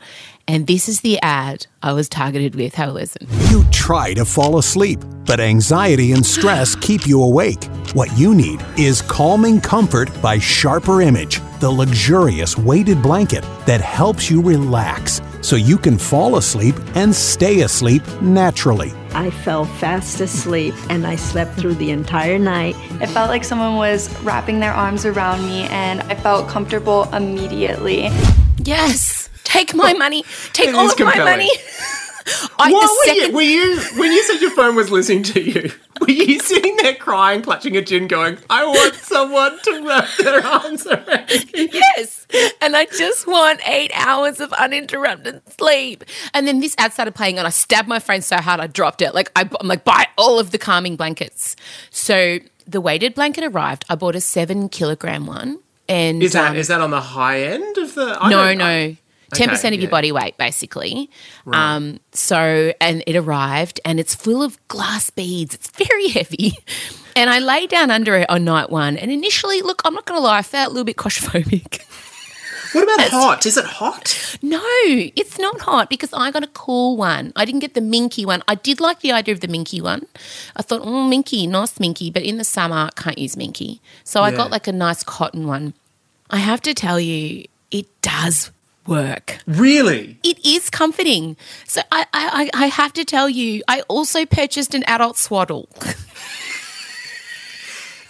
And 0.47 0.67
this 0.67 0.87
is 0.87 1.01
the 1.01 1.19
ad 1.21 1.67
I 1.81 1.93
was 1.93 2.07
targeted 2.07 2.55
with. 2.55 2.75
Have 2.75 2.89
a 2.89 2.93
listen. 2.93 3.27
You 3.49 3.63
try 3.71 4.13
to 4.13 4.25
fall 4.25 4.57
asleep, 4.57 4.99
but 5.25 5.39
anxiety 5.39 6.11
and 6.13 6.25
stress 6.25 6.75
keep 6.81 7.07
you 7.07 7.21
awake. 7.23 7.63
What 7.93 8.15
you 8.17 8.35
need 8.35 8.63
is 8.77 9.01
Calming 9.01 9.59
Comfort 9.61 10.09
by 10.21 10.39
Sharper 10.39 11.01
Image, 11.01 11.41
the 11.59 11.69
luxurious 11.69 12.57
weighted 12.57 13.01
blanket 13.01 13.43
that 13.65 13.81
helps 13.81 14.29
you 14.29 14.41
relax 14.41 15.21
so 15.41 15.55
you 15.55 15.77
can 15.77 15.97
fall 15.97 16.37
asleep 16.37 16.75
and 16.95 17.13
stay 17.13 17.61
asleep 17.61 18.03
naturally. 18.21 18.93
I 19.13 19.29
fell 19.29 19.65
fast 19.65 20.21
asleep 20.21 20.73
and 20.89 21.05
I 21.05 21.15
slept 21.15 21.59
through 21.59 21.75
the 21.75 21.91
entire 21.91 22.39
night. 22.39 22.75
It 23.01 23.07
felt 23.07 23.29
like 23.29 23.43
someone 23.43 23.75
was 23.75 24.09
wrapping 24.21 24.59
their 24.59 24.73
arms 24.73 25.05
around 25.05 25.45
me 25.45 25.63
and 25.63 26.01
I 26.03 26.15
felt 26.15 26.47
comfortable 26.47 27.13
immediately. 27.13 28.09
Yes. 28.57 29.29
Take 29.43 29.75
my 29.75 29.93
money. 29.93 30.23
Take 30.53 30.73
all 30.73 30.85
is 30.85 30.93
of 30.93 30.99
my 30.99 31.17
money. 31.17 31.49
I, 32.59 32.71
what 32.71 33.05
the 33.05 33.31
were 33.33 33.41
you, 33.41 33.65
were 33.65 33.75
you 33.75 33.99
when 33.99 34.11
you 34.11 34.23
said 34.23 34.39
your 34.41 34.51
phone 34.51 34.75
was 34.75 34.91
listening 34.91 35.23
to 35.23 35.41
you? 35.41 35.71
Were 36.17 36.23
you 36.23 36.39
sitting 36.39 36.75
there 36.77 36.95
crying, 36.95 37.41
clutching 37.41 37.75
a 37.77 37.81
gin, 37.81 38.07
going, 38.07 38.37
"I 38.49 38.65
want 38.65 38.95
someone 38.95 39.59
to 39.63 39.81
wrap 39.85 40.07
their 40.17 40.45
arms 40.45 40.85
around 40.87 41.07
me"? 41.07 41.69
yes. 41.71 42.27
And 42.61 42.75
I 42.75 42.85
just 42.85 43.27
want 43.27 43.59
eight 43.67 43.91
hours 43.93 44.39
of 44.39 44.53
uninterrupted 44.53 45.41
sleep. 45.57 46.03
And 46.33 46.47
then 46.47 46.59
this 46.59 46.75
ad 46.77 46.93
started 46.93 47.15
playing, 47.15 47.37
and 47.37 47.47
I 47.47 47.51
stabbed 47.51 47.87
my 47.87 47.99
phone 47.99 48.21
so 48.21 48.37
hard 48.37 48.59
I 48.59 48.67
dropped 48.67 49.01
it. 49.01 49.13
Like 49.13 49.31
I, 49.35 49.49
I'm 49.59 49.67
like, 49.67 49.83
buy 49.83 50.07
all 50.17 50.39
of 50.39 50.51
the 50.51 50.57
calming 50.57 50.95
blankets. 50.95 51.55
So 51.89 52.39
the 52.67 52.81
weighted 52.81 53.15
blanket 53.15 53.43
arrived. 53.43 53.85
I 53.89 53.95
bought 53.95 54.15
a 54.15 54.21
seven 54.21 54.69
kilogram 54.69 55.25
one. 55.25 55.59
And 55.89 56.23
Is 56.23 56.33
that 56.33 56.51
um, 56.51 56.55
is 56.55 56.67
that 56.67 56.79
on 56.79 56.91
the 56.91 57.01
high 57.01 57.41
end 57.41 57.77
of 57.77 57.95
the? 57.95 58.17
I 58.19 58.29
no, 58.29 58.53
no. 58.53 58.95
Ten 59.31 59.49
percent 59.49 59.73
Okay, 59.73 59.77
of 59.77 59.81
your 59.81 59.91
body 59.91 60.11
weight, 60.11 60.37
basically. 60.37 61.09
Um, 61.51 61.99
so, 62.11 62.73
and 62.79 63.03
it 63.07 63.15
arrived, 63.15 63.79
and 63.85 63.99
it's 63.99 64.15
full 64.15 64.43
of 64.43 64.57
glass 64.67 65.09
beads. 65.09 65.55
It's 65.55 65.69
very 65.71 66.07
heavy, 66.17 66.53
and 67.15 67.29
I 67.29 67.39
lay 67.39 67.67
down 67.67 67.91
under 67.91 68.15
it 68.15 68.29
on 68.29 68.43
night 68.43 68.69
one. 68.69 68.97
And 68.97 69.11
initially, 69.11 69.61
look, 69.61 69.81
I'm 69.85 69.93
not 69.93 70.05
going 70.05 70.19
to 70.19 70.23
lie, 70.23 70.39
I 70.39 70.41
felt 70.41 70.67
a 70.67 70.71
little 70.71 70.85
bit 70.85 70.97
claustrophobic. 70.97 71.85
What 72.71 72.83
about 72.85 73.09
hot? 73.09 73.45
Is 73.45 73.57
it 73.57 73.65
hot? 73.65 74.37
No, 74.41 74.61
it's 74.85 75.37
not 75.37 75.59
hot 75.59 75.89
because 75.89 76.13
I 76.13 76.31
got 76.31 76.43
a 76.43 76.47
cool 76.47 76.95
one. 76.95 77.33
I 77.35 77.43
didn't 77.43 77.59
get 77.59 77.73
the 77.73 77.81
minky 77.81 78.25
one. 78.25 78.43
I 78.47 78.55
did 78.55 78.79
like 78.79 79.01
the 79.01 79.11
idea 79.11 79.33
of 79.33 79.41
the 79.41 79.49
minky 79.49 79.81
one. 79.81 80.05
I 80.55 80.61
thought, 80.61 80.81
oh, 80.83 81.05
minky, 81.07 81.47
nice 81.47 81.81
minky, 81.81 82.09
but 82.09 82.23
in 82.23 82.37
the 82.37 82.45
summer, 82.45 82.89
can't 82.95 83.17
use 83.17 83.35
minky. 83.35 83.81
So 84.05 84.23
I 84.23 84.31
got 84.31 84.51
like 84.51 84.67
a 84.67 84.71
nice 84.71 85.03
cotton 85.03 85.47
one. 85.47 85.73
I 86.29 86.37
have 86.37 86.61
to 86.61 86.73
tell 86.73 86.97
you, 86.97 87.45
it 87.71 87.87
does 88.01 88.51
work. 88.87 89.39
Really? 89.45 90.19
It 90.23 90.43
is 90.45 90.69
comforting. 90.69 91.37
So 91.67 91.81
I, 91.91 92.05
I, 92.13 92.49
I 92.53 92.65
have 92.67 92.93
to 92.93 93.05
tell 93.05 93.29
you, 93.29 93.63
I 93.67 93.81
also 93.81 94.25
purchased 94.25 94.73
an 94.73 94.83
adult 94.85 95.17
swaddle. 95.17 95.69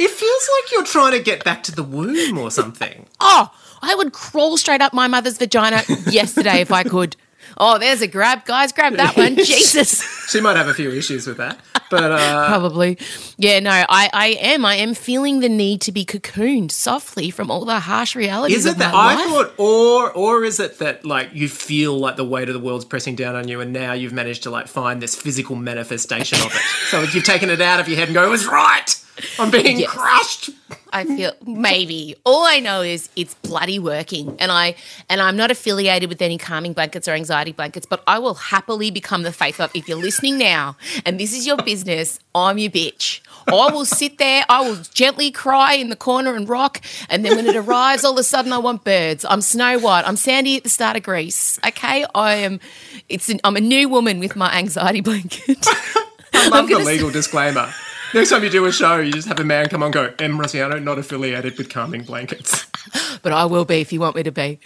It 0.01 0.10
feels 0.10 0.50
like 0.63 0.72
you're 0.72 0.84
trying 0.84 1.12
to 1.12 1.20
get 1.20 1.44
back 1.44 1.62
to 1.63 1.72
the 1.72 1.84
womb 1.84 2.38
or 2.40 2.50
something. 2.50 3.06
Oh, 3.24 3.51
I 3.84 3.94
would 3.94 4.13
crawl 4.13 4.58
straight 4.58 4.82
up 4.82 4.94
my 4.94 5.08
mother's 5.08 5.38
vagina 5.38 5.84
yesterday 6.10 6.62
if 6.62 6.72
I 6.72 6.82
could. 6.84 7.16
Oh, 7.63 7.77
there's 7.77 8.01
a 8.01 8.08
grab, 8.08 8.44
guys. 8.46 8.72
Grab 8.72 8.94
that 8.96 9.15
one. 9.15 9.36
Jesus. 9.44 10.01
She 10.32 10.41
might 10.41 10.58
have 10.58 10.68
a 10.68 10.74
few 10.74 10.89
issues 10.91 11.27
with 11.27 11.38
that, 11.38 11.60
but 11.91 12.12
uh, 12.12 12.48
Probably. 12.48 12.98
Yeah, 13.38 13.60
no, 13.60 13.70
I, 13.70 14.10
I 14.12 14.27
am. 14.41 14.65
I 14.65 14.75
am 14.77 14.96
feeling 14.96 15.41
the 15.41 15.48
need 15.50 15.80
to 15.82 15.91
be 15.91 16.03
cocooned 16.03 16.72
softly 16.72 17.30
from 17.30 17.51
all 17.51 17.63
the 17.65 17.80
harsh 17.80 18.15
realities 18.15 18.58
is 18.58 18.65
of 18.65 18.75
it 18.75 18.80
that 18.80 18.94
my 18.94 19.12
I 19.12 19.15
life. 19.15 19.25
thought, 19.27 19.53
or 19.60 20.12
or 20.12 20.44
is 20.44 20.60
it 20.60 20.80
that 20.80 21.06
like 21.06 21.30
you 21.34 21.48
feel 21.48 21.98
like 22.00 22.15
the 22.15 22.25
weight 22.25 22.48
of 22.50 22.56
the 22.56 22.60
world's 22.60 22.86
pressing 22.86 23.15
down 23.15 23.36
on 23.36 23.48
you, 23.48 23.62
and 23.62 23.72
now 23.72 23.94
you've 23.94 24.13
managed 24.13 24.41
to 24.44 24.50
like 24.50 24.68
find 24.68 25.00
this 25.00 25.15
physical 25.15 25.56
manifestation 25.56 26.39
of 26.39 26.48
it? 26.48 26.51
so 26.89 27.03
if 27.03 27.13
you've 27.13 27.25
taken 27.25 27.51
it 27.51 27.62
out 27.62 27.80
of 27.80 27.88
your 27.88 27.98
head 27.98 28.08
and 28.08 28.15
go, 28.15 28.25
"It 28.25 28.30
was 28.32 28.48
right. 28.48 28.96
I'm 29.40 29.51
being 29.51 29.80
Yes. 29.80 29.90
crushed." 29.90 30.50
I 30.94 31.06
feel 31.06 31.32
maybe. 31.46 32.16
All 32.25 32.44
I 32.44 32.60
know 32.60 32.82
is 32.82 33.08
it's 33.16 33.34
bloody 33.36 33.80
working, 33.80 34.36
and 34.40 34.51
I 34.51 34.75
and 35.10 35.22
I'm 35.22 35.38
not 35.38 35.50
affiliated 35.50 36.10
with 36.10 36.22
any 36.22 36.38
calming 36.38 36.74
blankets 36.74 37.08
or 37.08 37.12
anxiety 37.13 37.54
blankets, 37.54 37.86
but 37.86 38.04
I 38.08 38.20
will 38.20 38.34
happily 38.34 38.92
become 38.92 39.24
the 39.24 39.32
face 39.32 39.60
of. 39.60 39.72
If 39.74 39.88
you're 39.88 39.98
listening 39.98 40.38
now, 40.38 40.75
and 41.06 41.18
this 41.18 41.34
is 41.34 41.48
your 41.48 41.58
business, 41.58 42.20
I'm 42.36 42.58
your 42.58 42.72
bitch. 42.72 43.22
I 43.48 43.72
will 43.72 43.86
sit 43.86 44.18
there. 44.18 44.44
I 44.50 44.62
will 44.62 44.78
gently 44.94 45.32
cry 45.32 45.74
in 45.75 45.90
the 45.90 45.96
corner 45.96 46.36
and 46.36 46.48
rock, 46.50 46.82
and 47.10 47.24
then 47.24 47.38
when 47.38 47.48
it 47.48 47.56
arrives, 47.56 48.04
all 48.04 48.12
of 48.13 48.18
a 48.20 48.24
sudden 48.24 48.51
I 48.51 48.58
want 48.58 48.84
birds. 48.84 49.24
I'm 49.24 49.42
Snow 49.42 49.80
White. 49.80 50.04
I'm 50.06 50.18
Sandy 50.18 50.58
at 50.58 50.63
the 50.63 50.70
start 50.70 50.98
of 50.98 51.04
Grease. 51.04 51.58
Okay, 51.66 52.06
I 52.13 52.36
am. 52.36 52.60
It's. 53.08 53.30
An, 53.30 53.40
I'm 53.46 53.56
a 53.56 53.62
new 53.62 53.88
woman 53.88 54.20
with 54.20 54.36
my 54.36 54.51
anxiety 54.54 55.00
blanket. 55.01 55.66
I 56.34 56.50
love 56.50 56.68
the 56.68 56.80
legal 56.80 57.10
disclaimer. 57.12 57.72
Next 58.13 58.30
time 58.30 58.44
you 58.44 58.50
do 58.50 58.65
a 58.65 58.72
show, 58.72 58.98
you 58.98 59.12
just 59.12 59.27
have 59.27 59.39
a 59.39 59.44
man 59.44 59.70
come 59.70 59.84
on 59.84 59.88
and 59.88 59.94
go, 59.94 60.13
Em 60.20 60.38
Rusciano, 60.38 60.84
not 60.84 61.00
affiliated 61.00 61.58
with 61.58 61.70
calming 61.70 62.03
blankets. 62.03 62.65
but 63.22 63.32
I 63.32 63.46
will 63.46 63.63
be 63.63 63.80
if 63.80 63.94
you 63.94 64.00
want 64.00 64.15
me 64.15 64.24
to 64.24 64.32
be. 64.32 64.60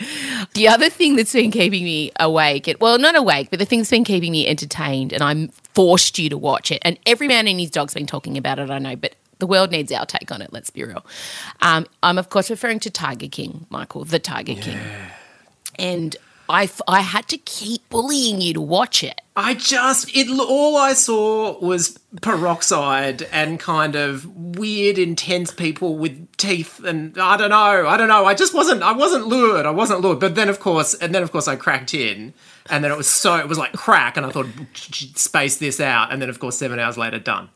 The 0.55 0.67
other 0.67 0.89
thing 0.89 1.15
that's 1.15 1.33
been 1.33 1.51
keeping 1.51 1.83
me 1.83 2.11
awake, 2.19 2.67
it, 2.67 2.79
well, 2.79 2.97
not 2.97 3.15
awake, 3.15 3.49
but 3.51 3.59
the 3.59 3.65
thing 3.65 3.79
that's 3.79 3.91
been 3.91 4.03
keeping 4.03 4.31
me 4.31 4.47
entertained, 4.47 5.13
and 5.13 5.21
I'm 5.21 5.49
forced 5.73 6.17
you 6.17 6.29
to 6.29 6.37
watch 6.37 6.71
it, 6.71 6.81
and 6.83 6.97
every 7.05 7.27
man 7.27 7.47
and 7.47 7.59
his 7.59 7.69
dog's 7.69 7.93
been 7.93 8.07
talking 8.07 8.37
about 8.37 8.57
it, 8.57 8.71
I 8.71 8.79
know, 8.79 8.95
but 8.95 9.15
the 9.39 9.47
world 9.47 9.71
needs 9.71 9.91
our 9.91 10.05
take 10.05 10.31
on 10.31 10.41
it, 10.41 10.51
let's 10.51 10.69
be 10.69 10.83
real. 10.83 11.05
Um, 11.61 11.85
I'm, 12.01 12.17
of 12.17 12.29
course, 12.29 12.49
referring 12.49 12.79
to 12.79 12.89
Tiger 12.89 13.27
King, 13.27 13.67
Michael, 13.69 14.05
the 14.05 14.19
Tiger 14.19 14.55
King. 14.55 14.79
And 15.77 16.15
I, 16.49 16.63
f- 16.63 16.81
I 16.87 17.01
had 17.01 17.27
to 17.29 17.37
keep 17.37 17.87
bullying 17.89 18.41
you 18.41 18.53
to 18.53 18.61
watch 18.61 19.03
it. 19.03 19.21
I 19.37 19.53
just 19.53 20.15
it 20.15 20.29
all 20.39 20.77
I 20.77 20.93
saw 20.93 21.59
was 21.59 21.97
peroxide 22.21 23.23
and 23.33 23.59
kind 23.59 23.95
of 23.95 24.25
weird 24.57 24.97
intense 24.97 25.51
people 25.51 25.97
with 25.97 26.37
teeth 26.37 26.81
and 26.85 27.17
I 27.17 27.35
don't 27.35 27.49
know 27.49 27.85
I 27.87 27.97
don't 27.97 28.07
know. 28.07 28.25
I 28.25 28.33
just 28.33 28.53
wasn't 28.53 28.81
I 28.81 28.93
wasn't 28.93 29.27
lured. 29.27 29.65
I 29.65 29.71
wasn't 29.71 29.99
lured. 29.99 30.21
But 30.21 30.35
then 30.35 30.47
of 30.47 30.61
course 30.61 30.93
and 30.93 31.13
then 31.13 31.21
of 31.21 31.33
course 31.33 31.49
I 31.49 31.57
cracked 31.57 31.93
in. 31.93 32.33
And 32.69 32.83
then 32.83 32.91
it 32.91 32.97
was 32.97 33.09
so 33.09 33.35
it 33.35 33.49
was 33.49 33.57
like 33.57 33.73
crack. 33.73 34.15
And 34.15 34.25
I 34.25 34.29
thought 34.29 34.47
space 34.73 35.57
this 35.57 35.81
out. 35.81 36.13
And 36.13 36.21
then 36.21 36.29
of 36.29 36.39
course 36.39 36.57
7 36.57 36.79
hours 36.79 36.97
later 36.97 37.19
done 37.19 37.49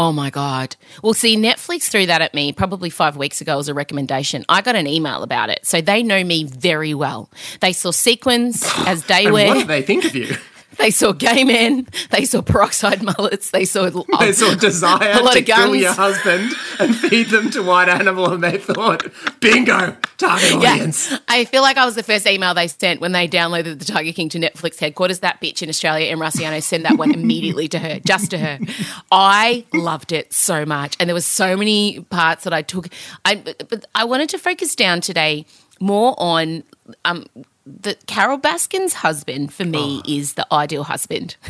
Oh 0.00 0.12
my 0.12 0.30
God. 0.30 0.76
Well, 1.02 1.12
see, 1.12 1.36
Netflix 1.36 1.90
threw 1.90 2.06
that 2.06 2.22
at 2.22 2.32
me 2.32 2.52
probably 2.54 2.88
five 2.88 3.18
weeks 3.18 3.42
ago 3.42 3.58
as 3.58 3.68
a 3.68 3.74
recommendation. 3.74 4.46
I 4.48 4.62
got 4.62 4.74
an 4.74 4.86
email 4.86 5.22
about 5.22 5.50
it. 5.50 5.66
So 5.66 5.82
they 5.82 6.02
know 6.02 6.24
me 6.24 6.44
very 6.44 6.94
well. 6.94 7.28
They 7.60 7.74
saw 7.74 7.90
Sequins 7.90 8.64
as 8.86 9.04
and 9.10 9.34
what 9.48 9.58
did 9.58 9.68
they 9.68 9.82
think 9.82 10.06
of 10.06 10.16
you 10.16 10.36
They 10.80 10.90
saw 10.90 11.12
gay 11.12 11.44
men. 11.44 11.86
They 12.10 12.24
saw 12.24 12.40
peroxide 12.40 13.02
mullets. 13.02 13.50
They 13.50 13.66
saw 13.66 13.90
they 14.18 14.32
saw 14.32 14.54
desire 14.54 15.12
A 15.12 15.22
lot 15.22 15.34
to 15.34 15.40
of 15.40 15.44
kill 15.44 15.76
your 15.76 15.92
husband 15.92 16.52
and 16.78 16.96
feed 16.96 17.28
them 17.28 17.50
to 17.50 17.62
white 17.62 17.88
animal 17.88 18.32
and 18.32 18.42
they 18.42 18.56
thought 18.56 19.06
bingo 19.40 19.96
target 20.16 20.52
audience 20.54 21.10
Yeah. 21.10 21.18
I 21.28 21.44
feel 21.44 21.62
like 21.62 21.76
I 21.76 21.84
was 21.84 21.94
the 21.96 22.02
first 22.02 22.26
email 22.26 22.54
they 22.54 22.66
sent 22.68 23.00
when 23.00 23.12
they 23.12 23.28
downloaded 23.28 23.78
the 23.78 23.84
Tiger 23.84 24.12
King 24.12 24.30
to 24.30 24.38
Netflix 24.38 24.78
headquarters. 24.78 25.20
That 25.20 25.40
bitch 25.40 25.62
in 25.62 25.68
Australia, 25.68 26.10
Em 26.10 26.18
Rusciano, 26.18 26.62
send 26.62 26.84
that 26.86 26.96
one 26.96 27.12
immediately 27.12 27.68
to 27.68 27.78
her, 27.78 28.00
just 28.00 28.30
to 28.30 28.38
her. 28.38 28.58
I 29.12 29.66
loved 29.74 30.12
it 30.12 30.32
so 30.32 30.64
much, 30.64 30.96
and 30.98 31.08
there 31.08 31.14
was 31.14 31.26
so 31.26 31.56
many 31.56 32.00
parts 32.00 32.44
that 32.44 32.52
I 32.54 32.62
took. 32.62 32.88
I 33.24 33.34
but 33.36 33.68
but 33.68 33.84
I 33.94 34.04
wanted 34.04 34.30
to 34.30 34.38
focus 34.38 34.74
down 34.74 35.00
today 35.00 35.44
more 35.80 36.14
on 36.18 36.62
um, 37.04 37.26
the 37.66 37.96
Carole 38.06 38.38
Baskin's 38.38 38.94
husband. 38.94 39.52
For 39.52 39.64
me, 39.64 40.02
oh. 40.04 40.08
is 40.08 40.34
the 40.34 40.46
ideal 40.52 40.84
husband. 40.84 41.36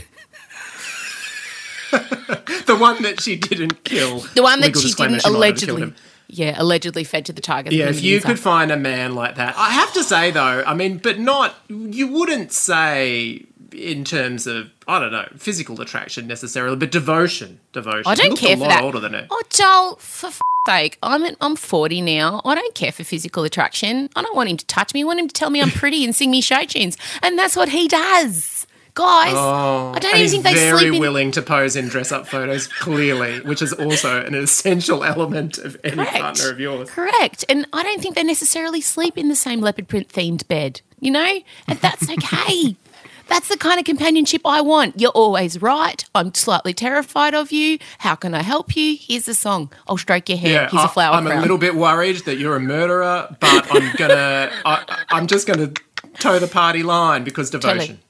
the 1.90 2.76
one 2.78 3.02
that 3.02 3.20
she 3.20 3.36
didn't 3.36 3.84
kill 3.84 4.20
The 4.34 4.42
one 4.42 4.60
that 4.60 4.76
she 4.76 4.92
didn't 4.92 4.96
she 4.96 5.02
might 5.02 5.10
have 5.12 5.22
killed 5.22 5.36
allegedly. 5.36 5.94
Yeah, 6.28 6.54
allegedly 6.56 7.02
fed 7.02 7.26
to 7.26 7.32
the 7.32 7.40
tigers. 7.40 7.74
Yeah, 7.74 7.88
if 7.88 8.02
you 8.02 8.20
could 8.20 8.38
find 8.38 8.70
a 8.70 8.76
man 8.76 9.16
like 9.16 9.34
that, 9.34 9.56
I 9.56 9.70
have 9.70 9.92
to 9.94 10.04
say 10.04 10.30
though, 10.30 10.62
I 10.64 10.74
mean, 10.74 10.98
but 10.98 11.18
not 11.18 11.56
you 11.68 12.06
wouldn't 12.06 12.52
say 12.52 13.46
in 13.72 14.04
terms 14.04 14.46
of 14.46 14.70
I 14.86 15.00
don't 15.00 15.12
know 15.12 15.26
physical 15.36 15.80
attraction 15.80 16.26
necessarily, 16.26 16.76
but 16.76 16.92
devotion, 16.92 17.58
devotion. 17.72 18.04
I 18.06 18.14
don't 18.14 18.38
care 18.38 18.54
a 18.54 18.56
for 18.56 18.62
lot 18.62 18.68
that. 18.68 18.84
older 18.84 19.00
than 19.00 19.14
her. 19.14 19.26
Oh, 19.30 19.42
Joel, 19.50 19.96
for 19.96 20.28
f- 20.28 20.40
sake, 20.66 20.98
I'm 21.02 21.24
I'm 21.40 21.56
40 21.56 22.00
now. 22.02 22.40
I 22.44 22.54
don't 22.54 22.74
care 22.74 22.92
for 22.92 23.04
physical 23.04 23.44
attraction. 23.44 24.08
I 24.16 24.22
don't 24.22 24.36
want 24.36 24.48
him 24.50 24.56
to 24.58 24.66
touch 24.66 24.94
me. 24.94 25.02
I 25.02 25.04
want 25.04 25.18
him 25.18 25.28
to 25.28 25.32
tell 25.34 25.50
me 25.50 25.60
I'm 25.62 25.70
pretty 25.70 26.04
and 26.04 26.14
sing 26.14 26.30
me 26.30 26.40
show 26.40 26.64
tunes, 26.64 26.96
and 27.22 27.38
that's 27.38 27.56
what 27.56 27.68
he 27.70 27.88
does, 27.88 28.66
guys. 28.94 29.32
Oh, 29.34 29.92
I 29.94 29.98
don't 29.98 30.16
even 30.16 30.30
think 30.30 30.44
they 30.44 30.54
very 30.54 30.78
sleep 30.78 30.94
in. 30.94 31.00
willing 31.00 31.30
to 31.32 31.42
pose 31.42 31.76
in 31.76 31.88
dress-up 31.88 32.26
photos, 32.28 32.66
clearly, 32.66 33.40
which 33.40 33.62
is 33.62 33.72
also 33.72 34.24
an 34.24 34.34
essential 34.34 35.02
element 35.04 35.58
of 35.58 35.76
any 35.82 35.96
Correct. 35.96 36.12
partner 36.20 36.50
of 36.50 36.60
yours. 36.60 36.90
Correct, 36.90 37.44
and 37.48 37.66
I 37.72 37.82
don't 37.82 38.00
think 38.02 38.14
they 38.14 38.22
necessarily 38.24 38.80
sleep 38.80 39.16
in 39.16 39.28
the 39.28 39.36
same 39.36 39.60
leopard 39.60 39.88
print 39.88 40.08
themed 40.08 40.46
bed. 40.48 40.80
You 41.02 41.10
know, 41.12 41.38
and 41.66 41.78
that's 41.78 42.10
okay. 42.10 42.76
That's 43.30 43.48
the 43.48 43.56
kind 43.56 43.78
of 43.78 43.86
companionship 43.86 44.42
I 44.44 44.60
want. 44.60 45.00
You're 45.00 45.12
always 45.12 45.62
right. 45.62 46.04
I'm 46.16 46.34
slightly 46.34 46.74
terrified 46.74 47.32
of 47.32 47.52
you. 47.52 47.78
How 47.98 48.16
can 48.16 48.34
I 48.34 48.42
help 48.42 48.74
you? 48.76 48.98
Here's 49.00 49.24
the 49.26 49.34
song. 49.34 49.72
I'll 49.88 49.96
stroke 49.96 50.28
your 50.28 50.36
hair. 50.36 50.52
Yeah, 50.52 50.68
Here's 50.68 50.82
I, 50.82 50.86
a 50.86 50.88
flower 50.88 51.14
I'm 51.14 51.24
crown. 51.26 51.38
a 51.38 51.40
little 51.40 51.56
bit 51.56 51.76
worried 51.76 52.16
that 52.26 52.38
you're 52.38 52.56
a 52.56 52.60
murderer, 52.60 53.34
but 53.40 53.66
I'm 53.70 53.94
gonna, 53.96 54.50
I, 54.66 55.04
I'm 55.10 55.28
just 55.28 55.46
gonna 55.46 55.72
toe 56.18 56.40
the 56.40 56.48
party 56.48 56.82
line 56.82 57.22
because 57.22 57.50
devotion. 57.50 58.00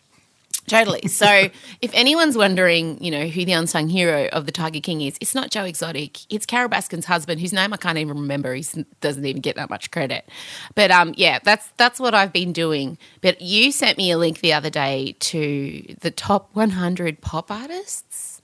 Totally. 0.71 1.09
So, 1.09 1.27
if 1.83 1.91
anyone's 1.95 2.37
wondering, 2.37 3.03
you 3.03 3.11
know, 3.11 3.27
who 3.27 3.45
the 3.45 3.53
unsung 3.53 3.89
hero 3.89 4.29
of 4.29 4.47
the 4.47 4.53
Tiger 4.53 4.79
King 4.79 5.01
is, 5.01 5.17
it's 5.21 5.35
not 5.35 5.51
Joe 5.51 5.65
Exotic. 5.65 6.19
It's 6.33 6.47
Carole 6.47 6.69
Baskin's 6.69 7.07
husband, 7.07 7.41
whose 7.41 7.53
name 7.53 7.73
I 7.73 7.77
can't 7.77 7.99
even 7.99 8.17
remember. 8.17 8.55
He 8.55 8.65
doesn't 9.01 9.25
even 9.25 9.43
get 9.43 9.57
that 9.57 9.69
much 9.69 9.91
credit. 9.91 10.29
But 10.77 10.93
um, 10.93 11.13
yeah, 11.17 11.41
that's 11.43 11.69
that's 11.77 11.99
what 11.99 12.15
I've 12.15 12.33
been 12.33 12.53
doing. 12.53 12.99
But 13.21 13.41
you 13.41 13.73
sent 13.73 13.99
me 13.99 14.13
a 14.13 14.19
link 14.19 14.41
the 14.41 14.53
other 14.53 14.71
day 14.71 15.17
to 15.19 15.97
the 16.03 16.13
top 16.13 16.51
100 16.55 17.21
pop 17.21 17.51
artists. 17.51 18.41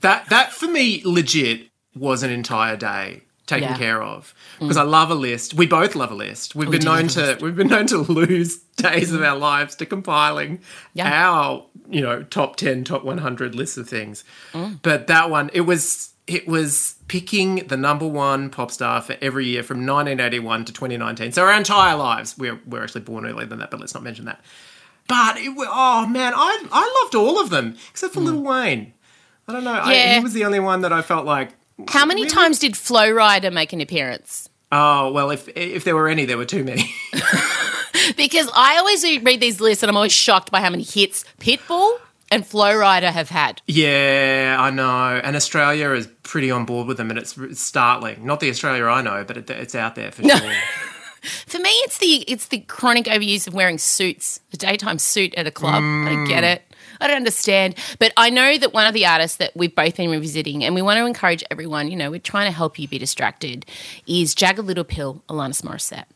That 0.00 0.28
that 0.30 0.52
for 0.52 0.66
me 0.66 1.02
legit 1.04 1.68
was 1.94 2.24
an 2.24 2.30
entire 2.30 2.76
day 2.76 3.22
taken 3.48 3.70
Yeah. 3.70 3.74
Mm. 3.74 3.78
care 3.78 4.02
of 4.02 4.32
because 4.60 4.76
I 4.76 4.82
love 4.84 5.10
a 5.10 5.16
list. 5.16 5.54
We 5.54 5.66
both 5.66 5.96
love 5.96 6.12
a 6.12 6.14
list. 6.14 6.54
We've 6.54 6.70
been 6.70 6.84
known 6.84 7.08
to 7.08 7.36
we've 7.40 7.56
been 7.56 7.66
known 7.68 7.86
to 7.88 7.98
lose 8.20 8.58
days 8.76 9.12
of 9.12 9.22
our 9.22 9.36
lives 9.36 9.74
to 9.76 9.86
compiling 9.86 10.60
Yeah. 10.94 11.10
our 11.28 11.66
you 11.90 12.00
know 12.00 12.22
top 12.22 12.54
ten, 12.56 12.84
top 12.84 13.02
one 13.04 13.18
hundred 13.18 13.54
lists 13.56 13.76
of 13.76 13.88
things. 13.88 14.22
Mm. 14.52 14.78
But 14.82 15.08
that 15.08 15.28
one, 15.30 15.50
it 15.52 15.62
was 15.62 16.12
it 16.28 16.46
was 16.46 16.94
picking 17.08 17.66
the 17.68 17.76
number 17.76 18.06
one 18.06 18.50
pop 18.50 18.70
star 18.70 19.00
for 19.00 19.16
every 19.22 19.46
year 19.46 19.62
from 19.62 19.78
1981 19.78 20.66
to 20.66 20.72
2019. 20.74 21.32
So 21.32 21.42
our 21.42 21.54
entire 21.54 21.96
lives. 21.96 22.36
We're 22.38 22.60
we're 22.66 22.82
actually 22.84 23.00
born 23.00 23.24
earlier 23.26 23.46
than 23.46 23.58
that, 23.60 23.70
but 23.70 23.80
let's 23.80 23.94
not 23.94 24.02
mention 24.02 24.26
that. 24.26 24.40
But 25.08 25.38
it, 25.38 25.54
oh 25.58 26.06
man, 26.06 26.34
I 26.36 26.64
I 26.70 27.00
loved 27.02 27.14
all 27.14 27.40
of 27.40 27.48
them 27.48 27.76
except 27.90 28.12
for 28.12 28.20
Lil 28.20 28.42
Wayne. 28.42 28.92
I 29.48 29.52
don't 29.54 29.64
know. 29.64 29.72
I, 29.82 29.94
Mm. 29.94 30.14
He 30.16 30.20
was 30.20 30.34
the 30.34 30.44
only 30.44 30.60
one 30.60 30.82
that 30.82 30.92
I 30.92 31.00
felt 31.00 31.24
like. 31.24 31.52
How 31.86 32.04
many 32.04 32.26
times 32.26 32.58
did 32.58 32.76
Flo 32.76 33.08
Rida 33.12 33.52
make 33.52 33.72
an 33.72 33.80
appearance? 33.80 34.48
Oh 34.72 35.12
well, 35.12 35.30
if 35.30 35.48
if 35.56 35.84
there 35.84 35.94
were 35.94 36.08
any, 36.08 36.24
there 36.24 36.36
were 36.36 36.44
too 36.44 36.64
many. 36.64 36.92
because 38.16 38.50
I 38.54 38.76
always 38.78 39.02
read 39.22 39.40
these 39.40 39.60
lists 39.60 39.82
and 39.82 39.90
I'm 39.90 39.96
always 39.96 40.12
shocked 40.12 40.50
by 40.50 40.60
how 40.60 40.70
many 40.70 40.82
hits 40.82 41.24
Pitbull 41.38 41.98
and 42.30 42.46
Flo 42.46 42.74
Rida 42.74 43.10
have 43.10 43.28
had. 43.28 43.62
Yeah, 43.66 44.56
I 44.58 44.70
know. 44.70 45.20
And 45.22 45.36
Australia 45.36 45.92
is 45.92 46.06
pretty 46.22 46.50
on 46.50 46.64
board 46.64 46.86
with 46.86 46.96
them, 46.96 47.10
and 47.10 47.18
it's, 47.18 47.36
it's 47.38 47.60
startling. 47.60 48.24
Not 48.26 48.40
the 48.40 48.50
Australia 48.50 48.84
I 48.84 49.00
know, 49.00 49.24
but 49.24 49.36
it, 49.36 49.50
it's 49.50 49.74
out 49.74 49.94
there 49.94 50.10
for 50.10 50.22
sure. 50.22 50.52
For 51.46 51.58
me, 51.58 51.70
it's 51.70 51.98
the 51.98 52.24
it's 52.28 52.46
the 52.46 52.60
chronic 52.60 53.06
overuse 53.06 53.48
of 53.48 53.52
wearing 53.52 53.76
suits, 53.76 54.38
the 54.52 54.56
daytime 54.56 55.00
suit 55.00 55.34
at 55.34 55.48
a 55.48 55.50
club. 55.50 55.82
I 55.82 56.10
don't 56.10 56.24
get 56.26 56.44
mm. 56.44 56.54
it. 56.54 56.67
I 57.00 57.06
don't 57.06 57.16
understand. 57.16 57.74
But 57.98 58.12
I 58.16 58.30
know 58.30 58.58
that 58.58 58.72
one 58.72 58.86
of 58.86 58.94
the 58.94 59.06
artists 59.06 59.36
that 59.38 59.56
we've 59.56 59.74
both 59.74 59.96
been 59.96 60.10
revisiting, 60.10 60.64
and 60.64 60.74
we 60.74 60.82
want 60.82 60.98
to 60.98 61.06
encourage 61.06 61.44
everyone, 61.50 61.90
you 61.90 61.96
know, 61.96 62.10
we're 62.10 62.18
trying 62.18 62.46
to 62.46 62.56
help 62.56 62.78
you 62.78 62.88
be 62.88 62.98
distracted, 62.98 63.66
is 64.06 64.34
Jagged 64.34 64.64
Little 64.64 64.84
Pill, 64.84 65.22
Alanis 65.28 65.62
Morissette. 65.62 66.06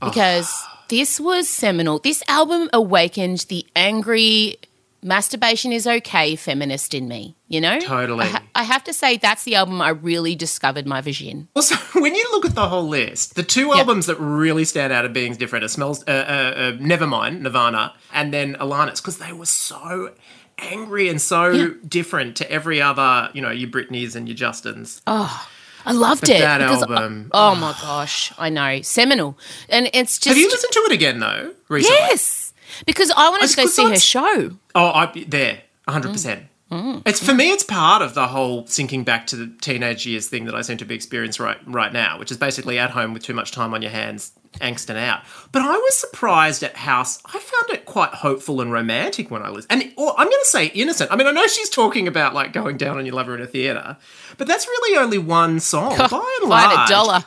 Because 0.00 0.48
ah. 0.50 0.84
this 0.88 1.18
was 1.18 1.48
seminal. 1.48 1.98
This 1.98 2.22
album 2.28 2.68
awakened 2.72 3.46
the 3.48 3.66
angry 3.74 4.58
masturbation 5.04 5.70
is 5.70 5.86
okay 5.86 6.34
feminist 6.34 6.94
in 6.94 7.06
me, 7.06 7.36
you 7.48 7.60
know? 7.60 7.78
Totally. 7.78 8.24
I, 8.24 8.28
ha- 8.28 8.42
I 8.56 8.62
have 8.64 8.82
to 8.84 8.92
say 8.92 9.16
that's 9.18 9.44
the 9.44 9.54
album 9.54 9.80
I 9.80 9.90
really 9.90 10.34
discovered 10.34 10.86
my 10.86 11.00
vision. 11.00 11.46
Also, 11.54 11.76
when 12.00 12.14
you 12.14 12.26
look 12.32 12.44
at 12.44 12.54
the 12.54 12.68
whole 12.68 12.88
list, 12.88 13.36
the 13.36 13.42
two 13.42 13.72
albums 13.72 14.06
that 14.06 14.18
really 14.18 14.64
stand 14.64 14.92
out 14.92 15.04
as 15.04 15.12
being 15.12 15.34
different 15.34 15.64
are 15.64 15.68
Smells, 15.68 16.02
uh, 16.08 16.10
uh, 16.10 16.14
uh, 16.14 16.72
Nevermind, 16.78 17.40
Nirvana, 17.42 17.94
and 18.12 18.32
then 18.32 18.54
Alanis, 18.56 18.96
because 18.96 19.18
they 19.18 19.32
were 19.32 19.46
so 19.46 20.12
angry 20.58 21.08
and 21.08 21.20
so 21.20 21.50
Yeah. 21.50 21.68
different 21.86 22.36
to 22.36 22.50
every 22.50 22.80
other, 22.80 23.28
you 23.34 23.42
know, 23.42 23.50
your 23.50 23.68
Britneys 23.70 24.16
and 24.16 24.28
your 24.28 24.36
Justins. 24.36 25.02
Oh, 25.06 25.48
I 25.86 25.92
loved 25.92 26.22
But 26.22 26.30
it. 26.30 26.38
that 26.40 26.62
album- 26.62 27.30
oh 27.34 27.54
my 27.56 27.72
gosh, 27.82 28.32
I 28.38 28.48
know. 28.48 28.80
Seminal. 28.82 29.36
And 29.68 29.90
it's 29.92 30.16
just 30.18 30.28
Have 30.28 30.38
you 30.38 30.48
listened 30.48 30.72
to 30.72 30.78
it 30.86 30.92
again 30.92 31.18
though? 31.20 31.52
Recently? 31.68 31.96
Yes. 31.98 32.43
Because 32.86 33.10
I 33.10 33.30
wanted 33.30 33.48
to 33.48 33.56
go 33.56 33.66
see 33.66 33.88
her 33.88 33.98
show. 33.98 34.50
Oh, 34.74 34.86
I 34.86 35.24
there, 35.26 35.62
hundred 35.88 36.12
percent. 36.12 36.44
Mm. 36.70 37.02
It's 37.06 37.24
for 37.24 37.34
me. 37.34 37.50
It's 37.50 37.62
part 37.62 38.02
of 38.02 38.14
the 38.14 38.26
whole 38.26 38.66
sinking 38.66 39.04
back 39.04 39.26
to 39.28 39.36
the 39.36 39.52
teenage 39.60 40.06
years 40.06 40.28
thing 40.28 40.46
that 40.46 40.54
I 40.54 40.62
seem 40.62 40.78
to 40.78 40.84
be 40.84 40.94
experiencing 40.94 41.44
right 41.44 41.58
right 41.66 41.92
now, 41.92 42.18
which 42.18 42.30
is 42.30 42.36
basically 42.36 42.78
at 42.78 42.90
home 42.90 43.12
with 43.12 43.22
too 43.22 43.34
much 43.34 43.52
time 43.52 43.74
on 43.74 43.82
your 43.82 43.90
hands, 43.90 44.32
angst 44.54 44.88
and 44.88 44.98
out. 44.98 45.20
But 45.52 45.62
I 45.62 45.76
was 45.76 45.96
surprised 45.96 46.62
at 46.62 46.74
House. 46.74 47.22
I 47.26 47.38
found 47.38 47.70
it 47.70 47.84
quite 47.84 48.10
hopeful 48.10 48.60
and 48.60 48.72
romantic 48.72 49.30
when 49.30 49.42
I 49.42 49.50
listened. 49.50 49.70
And 49.70 49.92
or 49.96 50.18
I'm 50.18 50.26
going 50.26 50.42
to 50.42 50.48
say 50.48 50.66
innocent. 50.66 51.12
I 51.12 51.16
mean, 51.16 51.26
I 51.26 51.32
know 51.32 51.46
she's 51.46 51.70
talking 51.70 52.08
about 52.08 52.34
like 52.34 52.52
going 52.52 52.76
down 52.76 52.98
on 52.98 53.06
your 53.06 53.14
lover 53.14 53.36
in 53.36 53.42
a 53.42 53.46
theater, 53.46 53.96
but 54.38 54.46
that's 54.46 54.66
really 54.66 54.98
only 54.98 55.18
one 55.18 55.60
song. 55.60 55.90
By 55.98 56.04
and 56.04 56.10
Find 56.10 56.48
large, 56.48 56.90
a 56.90 56.92
dollar. 56.92 57.24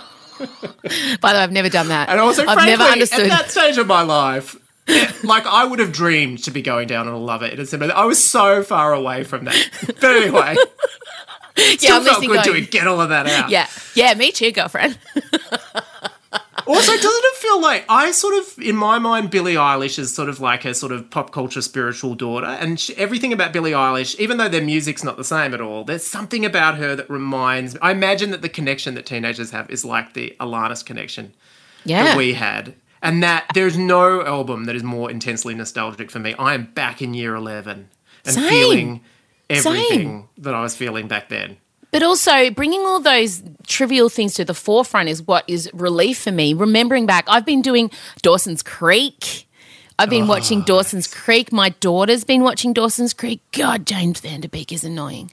By 1.20 1.32
the 1.32 1.38
way, 1.38 1.42
I've 1.42 1.52
never 1.52 1.68
done 1.68 1.88
that. 1.88 2.08
And 2.08 2.20
also, 2.20 2.42
I've 2.42 2.54
frankly, 2.54 2.70
never 2.70 2.82
understood. 2.84 3.20
at 3.20 3.28
that 3.28 3.50
stage 3.50 3.78
of 3.78 3.86
my 3.86 4.02
life, 4.02 4.56
it- 4.86 5.24
like 5.24 5.46
I 5.46 5.64
would 5.64 5.78
have 5.78 5.92
dreamed 5.92 6.44
to 6.44 6.50
be 6.50 6.62
going 6.62 6.88
down 6.88 7.06
on 7.08 7.14
a 7.14 7.18
lover 7.18 7.46
in 7.46 7.60
a 7.60 7.66
cinema. 7.66 7.92
I 7.92 8.04
was 8.04 8.22
so 8.24 8.62
far 8.62 8.92
away 8.92 9.24
from 9.24 9.44
that. 9.46 9.68
But 9.86 10.04
anyway, 10.04 10.56
yeah, 11.56 11.76
still 11.76 11.96
I'm 11.96 12.04
felt 12.04 12.20
good 12.26 12.44
going, 12.44 12.64
to 12.64 12.70
get 12.70 12.86
all 12.86 13.00
of 13.00 13.08
that 13.10 13.26
out. 13.26 13.50
Yeah, 13.50 13.68
yeah, 13.94 14.14
me 14.14 14.32
too, 14.32 14.50
girlfriend. 14.52 14.98
Also, 16.66 16.92
doesn't 16.92 17.24
it 17.24 17.34
feel 17.36 17.60
like 17.60 17.84
I 17.88 18.10
sort 18.10 18.34
of, 18.36 18.58
in 18.58 18.76
my 18.76 18.98
mind, 18.98 19.30
Billie 19.30 19.54
Eilish 19.54 19.98
is 19.98 20.14
sort 20.14 20.28
of 20.28 20.40
like 20.40 20.64
a 20.64 20.72
sort 20.74 20.92
of 20.92 21.10
pop 21.10 21.30
culture 21.30 21.60
spiritual 21.60 22.14
daughter, 22.14 22.46
and 22.46 22.80
she, 22.80 22.96
everything 22.96 23.32
about 23.32 23.52
Billie 23.52 23.72
Eilish, 23.72 24.18
even 24.18 24.38
though 24.38 24.48
their 24.48 24.64
music's 24.64 25.04
not 25.04 25.16
the 25.16 25.24
same 25.24 25.52
at 25.54 25.60
all, 25.60 25.84
there's 25.84 26.06
something 26.06 26.44
about 26.44 26.78
her 26.78 26.96
that 26.96 27.08
reminds. 27.10 27.74
me. 27.74 27.80
I 27.82 27.90
imagine 27.90 28.30
that 28.30 28.42
the 28.42 28.48
connection 28.48 28.94
that 28.94 29.04
teenagers 29.06 29.50
have 29.50 29.68
is 29.70 29.84
like 29.84 30.14
the 30.14 30.34
Alanis 30.40 30.84
connection. 30.84 31.34
Yeah. 31.84 32.04
that 32.04 32.16
we 32.16 32.34
had. 32.34 32.74
And 33.02 33.22
that 33.22 33.46
there's 33.52 33.76
no 33.76 34.24
album 34.24 34.64
that 34.64 34.74
is 34.74 34.82
more 34.82 35.10
intensely 35.10 35.54
nostalgic 35.54 36.10
for 36.10 36.18
me. 36.18 36.34
I 36.38 36.54
am 36.54 36.72
back 36.72 37.02
in 37.02 37.12
year 37.12 37.34
11 37.34 37.90
and 38.24 38.34
Same. 38.34 38.48
feeling 38.48 39.00
everything 39.50 39.98
Same. 39.98 40.28
that 40.38 40.54
I 40.54 40.62
was 40.62 40.74
feeling 40.74 41.06
back 41.08 41.28
then. 41.28 41.58
But 41.94 42.02
also, 42.02 42.50
bringing 42.50 42.80
all 42.80 42.98
those 42.98 43.40
trivial 43.68 44.08
things 44.08 44.34
to 44.34 44.44
the 44.44 44.52
forefront 44.52 45.08
is 45.08 45.22
what 45.22 45.44
is 45.46 45.70
relief 45.72 46.18
for 46.18 46.32
me. 46.32 46.52
Remembering 46.52 47.06
back, 47.06 47.24
I've 47.28 47.46
been 47.46 47.62
doing 47.62 47.88
Dawson's 48.20 48.64
Creek. 48.64 49.46
I've 49.96 50.10
been 50.10 50.26
watching 50.26 50.62
oh, 50.62 50.64
Dawson's 50.64 51.06
Creek. 51.06 51.52
My 51.52 51.68
daughter's 51.68 52.24
been 52.24 52.42
watching 52.42 52.72
Dawson's 52.72 53.14
Creek. 53.14 53.42
God, 53.52 53.86
James 53.86 54.18
Van 54.18 54.40
Der 54.40 54.48
Beek 54.48 54.72
is 54.72 54.82
annoying. 54.82 55.30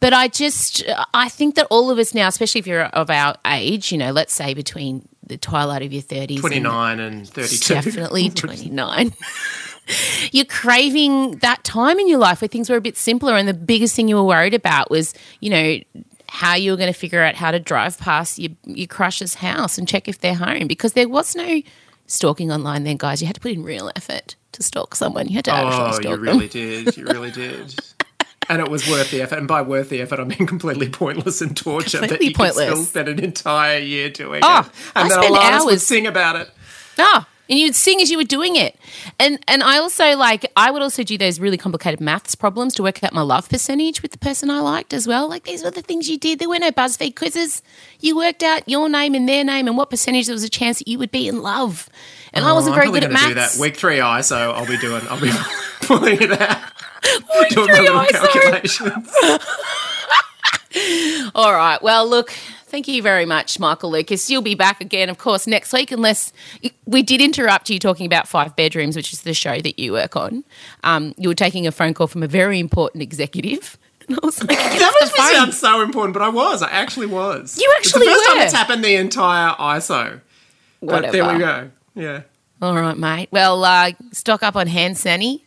But 0.00 0.14
I 0.14 0.28
just, 0.28 0.82
I 1.12 1.28
think 1.28 1.56
that 1.56 1.66
all 1.68 1.90
of 1.90 1.98
us 1.98 2.14
now, 2.14 2.26
especially 2.28 2.60
if 2.60 2.66
you're 2.66 2.84
of 2.84 3.10
our 3.10 3.36
age, 3.46 3.92
you 3.92 3.98
know, 3.98 4.10
let's 4.10 4.32
say 4.32 4.54
between 4.54 5.06
the 5.26 5.36
twilight 5.36 5.82
of 5.82 5.92
your 5.92 6.00
30s 6.00 6.30
and 6.30 6.38
29 6.38 7.00
and 7.00 7.28
32. 7.28 7.74
definitely 7.74 8.30
29. 8.34 9.12
You're 10.32 10.44
craving 10.44 11.36
that 11.38 11.64
time 11.64 11.98
in 11.98 12.08
your 12.08 12.18
life 12.18 12.40
where 12.40 12.48
things 12.48 12.68
were 12.70 12.76
a 12.76 12.80
bit 12.80 12.96
simpler, 12.96 13.34
and 13.36 13.48
the 13.48 13.54
biggest 13.54 13.94
thing 13.96 14.08
you 14.08 14.16
were 14.16 14.24
worried 14.24 14.54
about 14.54 14.90
was, 14.90 15.14
you 15.40 15.50
know, 15.50 15.78
how 16.28 16.54
you 16.54 16.70
were 16.70 16.76
going 16.76 16.92
to 16.92 16.98
figure 16.98 17.22
out 17.22 17.34
how 17.34 17.50
to 17.50 17.58
drive 17.58 17.96
past 17.98 18.38
your, 18.38 18.52
your 18.64 18.86
crush's 18.86 19.34
house 19.36 19.78
and 19.78 19.88
check 19.88 20.08
if 20.08 20.18
they're 20.20 20.34
home 20.34 20.66
because 20.66 20.92
there 20.92 21.08
was 21.08 21.34
no 21.34 21.62
stalking 22.06 22.52
online 22.52 22.84
then, 22.84 22.96
guys. 22.98 23.20
You 23.22 23.26
had 23.26 23.34
to 23.36 23.40
put 23.40 23.52
in 23.52 23.62
real 23.62 23.90
effort 23.96 24.36
to 24.52 24.62
stalk 24.62 24.94
someone. 24.94 25.28
You 25.28 25.36
had 25.36 25.46
to 25.46 25.52
actually 25.52 25.84
Oh, 25.84 25.90
stalk 25.92 26.04
you 26.04 26.10
them. 26.10 26.20
really 26.20 26.48
did. 26.60 26.96
You 26.96 27.04
really 27.06 27.30
did. 27.30 27.74
And 28.50 28.60
it 28.62 28.70
was 28.70 28.88
worth 28.88 29.10
the 29.10 29.20
effort. 29.22 29.38
And 29.38 29.48
by 29.48 29.60
worth 29.62 29.88
the 29.90 30.00
effort, 30.02 30.20
I 30.20 30.24
mean 30.24 30.46
completely 30.46 30.88
pointless 30.88 31.40
and 31.42 31.56
torture. 31.56 32.00
but 32.00 32.08
Completely 32.10 32.26
you 32.28 32.34
could 32.34 32.52
still 32.52 32.66
pointless. 32.66 32.88
spend 32.90 33.08
an 33.08 33.20
entire 33.24 33.78
year 33.78 34.08
doing 34.10 34.40
Oh, 34.42 34.60
it. 34.60 34.66
And 34.96 35.04
I 35.04 35.08
then 35.08 35.10
spent 35.22 35.34
Alanis 35.34 35.64
would 35.64 35.72
hours- 35.74 35.86
sing 35.86 36.06
about 36.06 36.36
it. 36.36 36.50
Ah, 36.98 37.26
and 37.48 37.58
you'd 37.58 37.74
sing 37.74 38.00
as 38.00 38.10
you 38.10 38.16
were 38.18 38.24
doing 38.24 38.56
it. 38.56 38.76
And 39.18 39.38
and 39.48 39.62
I 39.62 39.78
also 39.78 40.16
like 40.16 40.50
I 40.56 40.70
would 40.70 40.82
also 40.82 41.02
do 41.02 41.18
those 41.18 41.40
really 41.40 41.56
complicated 41.56 42.00
maths 42.00 42.34
problems 42.34 42.74
to 42.74 42.82
work 42.82 43.02
out 43.02 43.12
my 43.12 43.22
love 43.22 43.48
percentage 43.48 44.02
with 44.02 44.12
the 44.12 44.18
person 44.18 44.50
I 44.50 44.60
liked 44.60 44.92
as 44.92 45.06
well. 45.06 45.28
Like 45.28 45.44
these 45.44 45.62
were 45.62 45.70
the 45.70 45.82
things 45.82 46.08
you 46.08 46.18
did. 46.18 46.38
There 46.38 46.48
were 46.48 46.58
no 46.58 46.70
BuzzFeed 46.70 47.16
quizzes. 47.16 47.62
You 48.00 48.16
worked 48.16 48.42
out 48.42 48.68
your 48.68 48.88
name 48.88 49.14
and 49.14 49.28
their 49.28 49.44
name 49.44 49.66
and 49.66 49.76
what 49.76 49.90
percentage 49.90 50.26
there 50.26 50.34
was 50.34 50.44
a 50.44 50.48
chance 50.48 50.78
that 50.78 50.88
you 50.88 50.98
would 50.98 51.10
be 51.10 51.28
in 51.28 51.42
love. 51.42 51.88
And 52.34 52.44
I 52.44 52.52
wasn't 52.52 52.76
Oh, 52.76 52.80
I'm 52.80 52.88
very 52.92 53.00
good 53.00 53.04
at 53.04 53.12
maths. 53.12 53.28
do 53.28 53.34
that. 53.34 53.56
Week 53.58 53.76
three 53.76 54.00
I, 54.00 54.20
so 54.20 54.52
I'll 54.52 54.66
be 54.66 54.78
doing, 54.78 55.02
I'll 55.08 55.20
be 55.20 55.30
pulling 55.82 56.20
it 56.20 56.40
out. 56.40 56.58
Week 57.40 57.48
doing 57.50 57.68
my 57.68 58.06
three 58.06 58.18
ISO. 58.18 58.32
calculations. 58.32 59.10
All 61.34 61.52
right. 61.52 61.80
Well, 61.82 62.08
look, 62.08 62.32
thank 62.68 62.86
you 62.88 63.02
very 63.02 63.24
much, 63.26 63.58
Michael 63.58 63.90
Lucas. 63.90 64.30
You'll 64.30 64.42
be 64.42 64.54
back 64.54 64.80
again, 64.80 65.08
of 65.08 65.18
course, 65.18 65.46
next 65.46 65.72
week, 65.72 65.90
unless 65.90 66.32
we 66.86 67.02
did 67.02 67.20
interrupt 67.20 67.70
you 67.70 67.78
talking 67.78 68.06
about 68.06 68.28
Five 68.28 68.54
Bedrooms, 68.56 68.94
which 68.96 69.12
is 69.12 69.22
the 69.22 69.34
show 69.34 69.60
that 69.60 69.78
you 69.78 69.92
work 69.92 70.16
on. 70.16 70.44
Um, 70.84 71.14
you 71.18 71.28
were 71.28 71.34
taking 71.34 71.66
a 71.66 71.72
phone 71.72 71.94
call 71.94 72.06
from 72.06 72.22
a 72.22 72.28
very 72.28 72.58
important 72.58 73.02
executive. 73.02 73.76
And 74.08 74.18
I 74.22 74.24
was 74.24 74.40
like, 74.42 74.56
That 74.56 74.82
off 75.02 75.10
the 75.12 75.18
makes 75.18 75.18
me 75.32 75.36
sound 75.36 75.52
so 75.54 75.82
important, 75.82 76.14
but 76.14 76.22
I 76.22 76.30
was. 76.30 76.62
I 76.62 76.70
actually 76.70 77.04
was. 77.08 77.58
You 77.60 77.70
It's 77.76 77.92
the 77.92 77.98
actually 77.98 78.06
first 78.06 78.26
time 78.26 78.36
were. 78.38 78.42
it's 78.44 78.52
happened 78.54 78.82
the 78.82 78.94
entire 78.96 79.54
ISO. 79.56 80.20
But 80.80 81.12
there 81.12 81.30
we 81.30 81.38
go. 81.38 81.70
Yeah. 81.94 82.22
All 82.62 82.74
right, 82.74 82.96
mate. 82.96 83.28
Well, 83.32 83.62
uh, 83.64 83.90
stock 84.12 84.42
up 84.42 84.56
on 84.56 84.66
hand 84.66 84.96
sanny. 84.96 85.44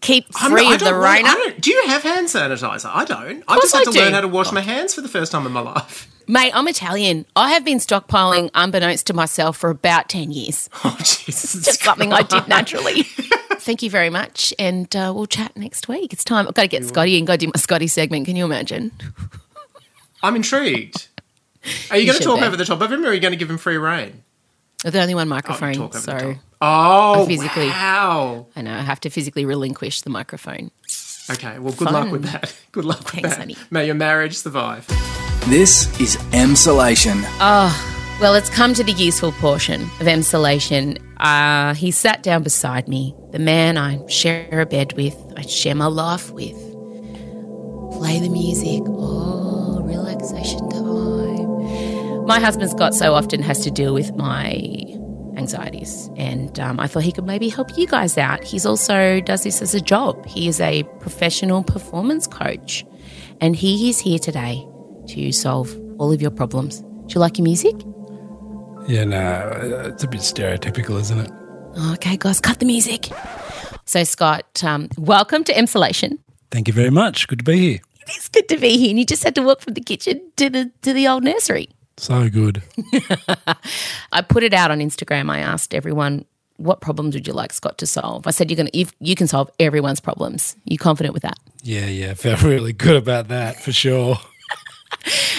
Keep 0.00 0.32
free 0.32 0.64
not- 0.64 0.74
of 0.74 0.78
the 0.78 0.84
don't 0.86 0.94
really- 0.94 1.24
I 1.24 1.34
don't- 1.34 1.60
do 1.60 1.70
you 1.70 1.82
have 1.86 2.02
hand 2.02 2.28
sanitizer? 2.28 2.90
I 2.92 3.04
don't. 3.04 3.42
I 3.48 3.56
just 3.56 3.74
had 3.74 3.84
to 3.84 3.90
learn 3.90 4.12
how 4.12 4.20
to 4.20 4.28
wash 4.28 4.52
my 4.52 4.60
hands 4.60 4.94
for 4.94 5.00
the 5.00 5.08
first 5.08 5.32
time 5.32 5.44
in 5.46 5.52
my 5.52 5.60
life. 5.60 6.06
Mate, 6.28 6.52
I'm 6.54 6.68
Italian. 6.68 7.24
I 7.34 7.52
have 7.52 7.64
been 7.64 7.78
stockpiling 7.78 8.50
unbeknownst 8.54 9.06
to 9.06 9.14
myself 9.14 9.56
for 9.56 9.70
about 9.70 10.08
10 10.08 10.30
years. 10.30 10.68
Oh, 10.84 10.94
Jesus. 10.98 11.64
Just 11.64 11.82
something 11.82 12.12
I 12.12 12.22
did 12.22 12.46
naturally. 12.48 13.02
Thank 13.60 13.82
you 13.82 13.90
very 13.90 14.10
much. 14.10 14.54
And 14.58 14.94
uh, 14.94 15.12
we'll 15.14 15.26
chat 15.26 15.56
next 15.56 15.88
week. 15.88 16.12
It's 16.12 16.24
time. 16.24 16.46
I've 16.46 16.54
got 16.54 16.62
to 16.62 16.68
get 16.68 16.84
Scotty 16.84 17.18
and 17.18 17.26
go 17.26 17.36
do 17.36 17.46
my 17.48 17.52
Scotty 17.56 17.86
segment. 17.86 18.26
Can 18.26 18.36
you 18.36 18.44
imagine? 18.44 18.92
I'm 20.22 20.36
intrigued. 20.36 21.08
Are 21.90 21.96
you, 21.96 22.06
going 22.06 22.18
to 22.18 22.24
talk 22.24 22.40
be. 22.40 22.46
over 22.46 22.56
the 22.56 22.64
top 22.64 22.80
of 22.80 22.92
him 22.92 23.04
or 23.04 23.08
are 23.08 23.14
you 23.14 23.20
going 23.20 23.32
to 23.32 23.36
give 23.36 23.50
him 23.50 23.58
free 23.58 23.76
reign? 23.76 24.22
With 24.84 24.94
only 24.96 25.14
one 25.14 25.28
microphone. 25.28 25.74
talk 25.74 25.96
over 25.96 26.06
the 26.06 26.20
so 26.20 26.34
top. 26.60 27.16
Oh, 27.18 27.26
physically- 27.26 27.68
wow. 27.68 28.46
I 28.56 28.62
know 28.62 28.74
I 28.74 28.80
have 28.82 29.00
to 29.00 29.10
physically 29.10 29.44
relinquish 29.44 30.02
the 30.02 30.10
microphone. 30.10 30.70
Okay, 31.30 31.58
well, 31.58 31.74
good 31.74 31.90
luck 31.90 32.10
with 32.10 32.22
that. 32.24 32.54
Good 32.72 32.86
luck 32.86 33.00
with 33.00 33.08
Thanks, 33.08 33.28
that. 33.30 33.38
honey. 33.38 33.56
May 33.70 33.84
your 33.86 33.94
marriage 33.94 34.34
survive. 34.36 34.86
This 35.48 35.88
is 36.00 36.16
Emsolation. 36.32 37.22
Oh. 37.40 37.94
Well, 38.20 38.34
it's 38.34 38.50
come 38.50 38.72
to 38.74 38.82
the 38.82 38.92
useful 38.92 39.30
portion 39.32 39.82
of 39.82 40.06
emsolation. 40.08 40.98
Uh, 41.18 41.74
he 41.74 41.90
sat 41.92 42.22
down 42.24 42.42
beside 42.42 42.88
me, 42.88 43.14
the 43.30 43.38
man 43.38 43.76
I 43.76 44.04
share 44.08 44.60
a 44.60 44.66
bed 44.66 44.94
with, 44.94 45.14
I 45.36 45.42
share 45.42 45.74
my 45.76 45.86
life 45.86 46.30
with. 46.32 46.56
Play 47.92 48.18
the 48.20 48.28
music. 48.28 48.82
Oh, 48.86 49.80
relaxation 49.84 50.68
time. 50.70 52.26
My 52.26 52.40
husband 52.40 52.70
Scott 52.70 52.94
so 52.94 53.14
often 53.14 53.40
has 53.42 53.60
to 53.60 53.70
deal 53.70 53.94
with 53.94 54.14
my 54.16 54.52
anxieties, 55.38 56.10
and 56.16 56.58
um, 56.60 56.80
I 56.80 56.86
thought 56.86 57.04
he 57.04 57.12
could 57.12 57.24
maybe 57.24 57.48
help 57.48 57.78
you 57.78 57.86
guys 57.86 58.18
out. 58.18 58.44
He's 58.44 58.66
also 58.66 59.20
does 59.20 59.44
this 59.44 59.62
as 59.62 59.74
a 59.74 59.80
job. 59.80 60.26
He 60.26 60.48
is 60.48 60.60
a 60.60 60.82
professional 61.00 61.62
performance 61.62 62.26
coach, 62.26 62.84
and 63.40 63.56
he 63.56 63.88
is 63.88 63.98
here 64.00 64.18
today 64.18 64.66
to 65.08 65.32
solve 65.32 65.74
all 65.98 66.12
of 66.12 66.20
your 66.20 66.30
problems. 66.30 66.80
Do 66.80 67.14
you 67.14 67.20
like 67.20 67.38
your 67.38 67.44
music? 67.44 67.74
Yeah, 68.86 69.04
no, 69.04 69.86
it's 69.86 70.04
a 70.04 70.08
bit 70.08 70.20
stereotypical, 70.20 71.00
isn't 71.00 71.18
it? 71.18 71.30
Okay, 71.92 72.16
guys, 72.16 72.40
cut 72.40 72.58
the 72.58 72.66
music. 72.66 73.08
So, 73.84 74.04
Scott, 74.04 74.64
um, 74.64 74.88
welcome 74.98 75.44
to 75.44 75.52
Emsolation. 75.52 76.18
Thank 76.50 76.68
you 76.68 76.74
very 76.74 76.90
much. 76.90 77.28
Good 77.28 77.38
to 77.38 77.44
be 77.44 77.58
here. 77.58 77.78
It's 78.08 78.28
good 78.28 78.48
to 78.48 78.56
be 78.56 78.76
here. 78.78 78.90
And 78.90 78.98
you 78.98 79.04
just 79.04 79.22
had 79.22 79.34
to 79.34 79.42
walk 79.42 79.60
from 79.60 79.74
the 79.74 79.80
kitchen 79.80 80.20
to 80.36 80.48
the 80.48 80.70
to 80.82 80.92
the 80.92 81.06
old 81.08 81.24
nursery. 81.24 81.68
So 81.98 82.28
good. 82.30 82.62
I 84.12 84.22
put 84.22 84.42
it 84.42 84.54
out 84.54 84.70
on 84.70 84.78
Instagram. 84.78 85.30
I 85.30 85.40
asked 85.40 85.74
everyone, 85.74 86.24
what 86.56 86.80
problems 86.80 87.14
would 87.14 87.26
you 87.26 87.32
like 87.32 87.52
Scott 87.52 87.78
to 87.78 87.86
solve? 87.86 88.26
I 88.26 88.30
said, 88.30 88.50
you're 88.50 88.56
gonna 88.56 88.70
if 88.72 88.92
you 89.00 89.14
can 89.14 89.26
solve 89.26 89.50
everyone's 89.58 90.00
problems. 90.00 90.56
You 90.64 90.78
confident 90.78 91.12
with 91.12 91.22
that? 91.22 91.38
Yeah, 91.62 91.86
yeah. 91.86 92.14
Felt 92.14 92.42
really 92.42 92.72
good 92.72 92.96
about 92.96 93.28
that 93.28 93.60
for 93.60 93.72
sure. 93.72 94.16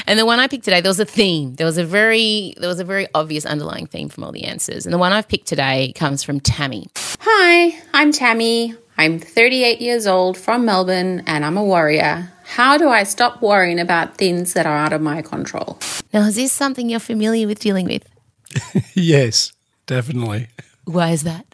And 0.08 0.18
the 0.18 0.26
one 0.26 0.40
I 0.40 0.48
picked 0.48 0.64
today, 0.64 0.82
there 0.82 0.90
was 0.90 1.00
a 1.00 1.06
theme. 1.06 1.54
There 1.56 1.68
was 1.68 1.78
a 1.78 1.86
very 1.86 2.56
there 2.58 2.70
was 2.70 2.80
a 2.80 2.84
very 2.84 3.08
obvious 3.14 3.46
underlying 3.46 3.86
theme 3.86 4.10
from 4.10 4.24
all 4.24 4.32
the 4.32 4.46
answers. 4.46 4.86
And 4.86 4.94
the 4.94 4.98
one 4.98 5.12
I've 5.12 5.28
picked 5.28 5.48
today 5.48 5.94
comes 5.94 6.24
from 6.24 6.40
Tammy. 6.40 6.88
Hi, 7.20 7.80
I'm 7.94 8.12
Tammy. 8.12 8.76
I'm 9.00 9.18
38 9.18 9.80
years 9.80 10.06
old 10.08 10.38
from 10.38 10.66
Melbourne 10.66 11.24
and 11.26 11.46
I'm 11.46 11.56
a 11.56 11.64
warrior. 11.64 12.30
How 12.44 12.78
do 12.78 12.90
I 12.90 13.04
stop 13.04 13.42
worrying 13.42 13.80
about 13.80 14.18
things 14.18 14.52
that 14.56 14.66
are 14.66 14.76
out 14.76 14.92
of 14.92 15.02
my 15.02 15.22
control? 15.22 15.80
Now, 16.14 16.24
is 16.24 16.36
this 16.36 16.52
something 16.52 16.90
you're 16.90 17.00
familiar 17.00 17.48
with 17.48 17.60
dealing 17.60 17.86
with? 17.86 18.06
yes, 18.96 19.54
definitely. 19.86 20.50
Why 20.84 21.12
is 21.12 21.24
that? 21.24 21.46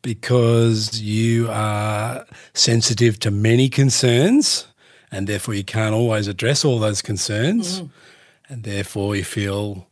Because 0.00 0.98
you 0.98 1.48
are 1.50 2.24
sensitive 2.54 3.20
to 3.20 3.30
many 3.30 3.68
concerns 3.68 4.66
and 5.12 5.26
therefore 5.26 5.52
you 5.52 5.64
can't 5.64 5.94
always 5.94 6.26
address 6.26 6.64
all 6.64 6.78
those 6.78 7.02
concerns. 7.02 7.82
Mm. 7.82 7.90
And 8.48 8.62
therefore 8.62 9.14
you 9.14 9.24
feel 9.24 9.88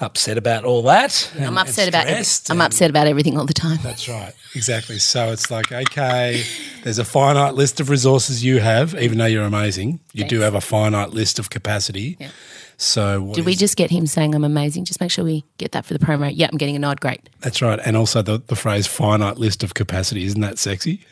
upset 0.00 0.36
about 0.38 0.64
all 0.64 0.82
that. 0.82 1.30
I'm 1.38 1.56
upset 1.58 1.88
about 1.88 2.06
every- 2.06 2.24
I'm 2.50 2.60
upset 2.60 2.90
about 2.90 3.06
everything 3.06 3.38
all 3.38 3.46
the 3.46 3.54
time. 3.54 3.78
That's 3.82 4.08
right. 4.08 4.32
Exactly. 4.54 4.98
So 4.98 5.30
it's 5.32 5.50
like, 5.50 5.70
okay, 5.72 6.42
there's 6.82 6.98
a 6.98 7.04
finite 7.04 7.54
list 7.54 7.80
of 7.80 7.90
resources 7.90 8.44
you 8.44 8.58
have, 8.60 8.94
even 8.96 9.18
though 9.18 9.26
you're 9.26 9.44
amazing. 9.44 10.00
You 10.12 10.24
do 10.24 10.40
have 10.40 10.54
a 10.54 10.60
finite 10.60 11.10
list 11.10 11.38
of 11.38 11.50
capacity. 11.50 12.16
Yeah. 12.20 12.30
So 12.76 13.22
what 13.22 13.36
Did 13.36 13.46
we 13.46 13.54
just 13.54 13.76
get 13.76 13.90
him 13.90 14.04
saying 14.06 14.34
I'm 14.34 14.42
amazing? 14.44 14.84
Just 14.84 15.00
make 15.00 15.10
sure 15.12 15.24
we 15.24 15.44
get 15.58 15.72
that 15.72 15.84
for 15.86 15.94
the 15.94 16.04
promo. 16.04 16.30
Yeah, 16.34 16.48
I'm 16.50 16.58
getting 16.58 16.74
a 16.74 16.80
nod. 16.80 17.00
Great. 17.00 17.28
that's 17.40 17.62
right. 17.62 17.78
And 17.84 17.96
also 17.96 18.20
the, 18.20 18.38
the 18.46 18.56
phrase 18.56 18.86
finite 18.88 19.38
list 19.38 19.62
of 19.62 19.74
capacity, 19.74 20.24
isn't 20.24 20.40
that 20.40 20.58
sexy? 20.58 21.04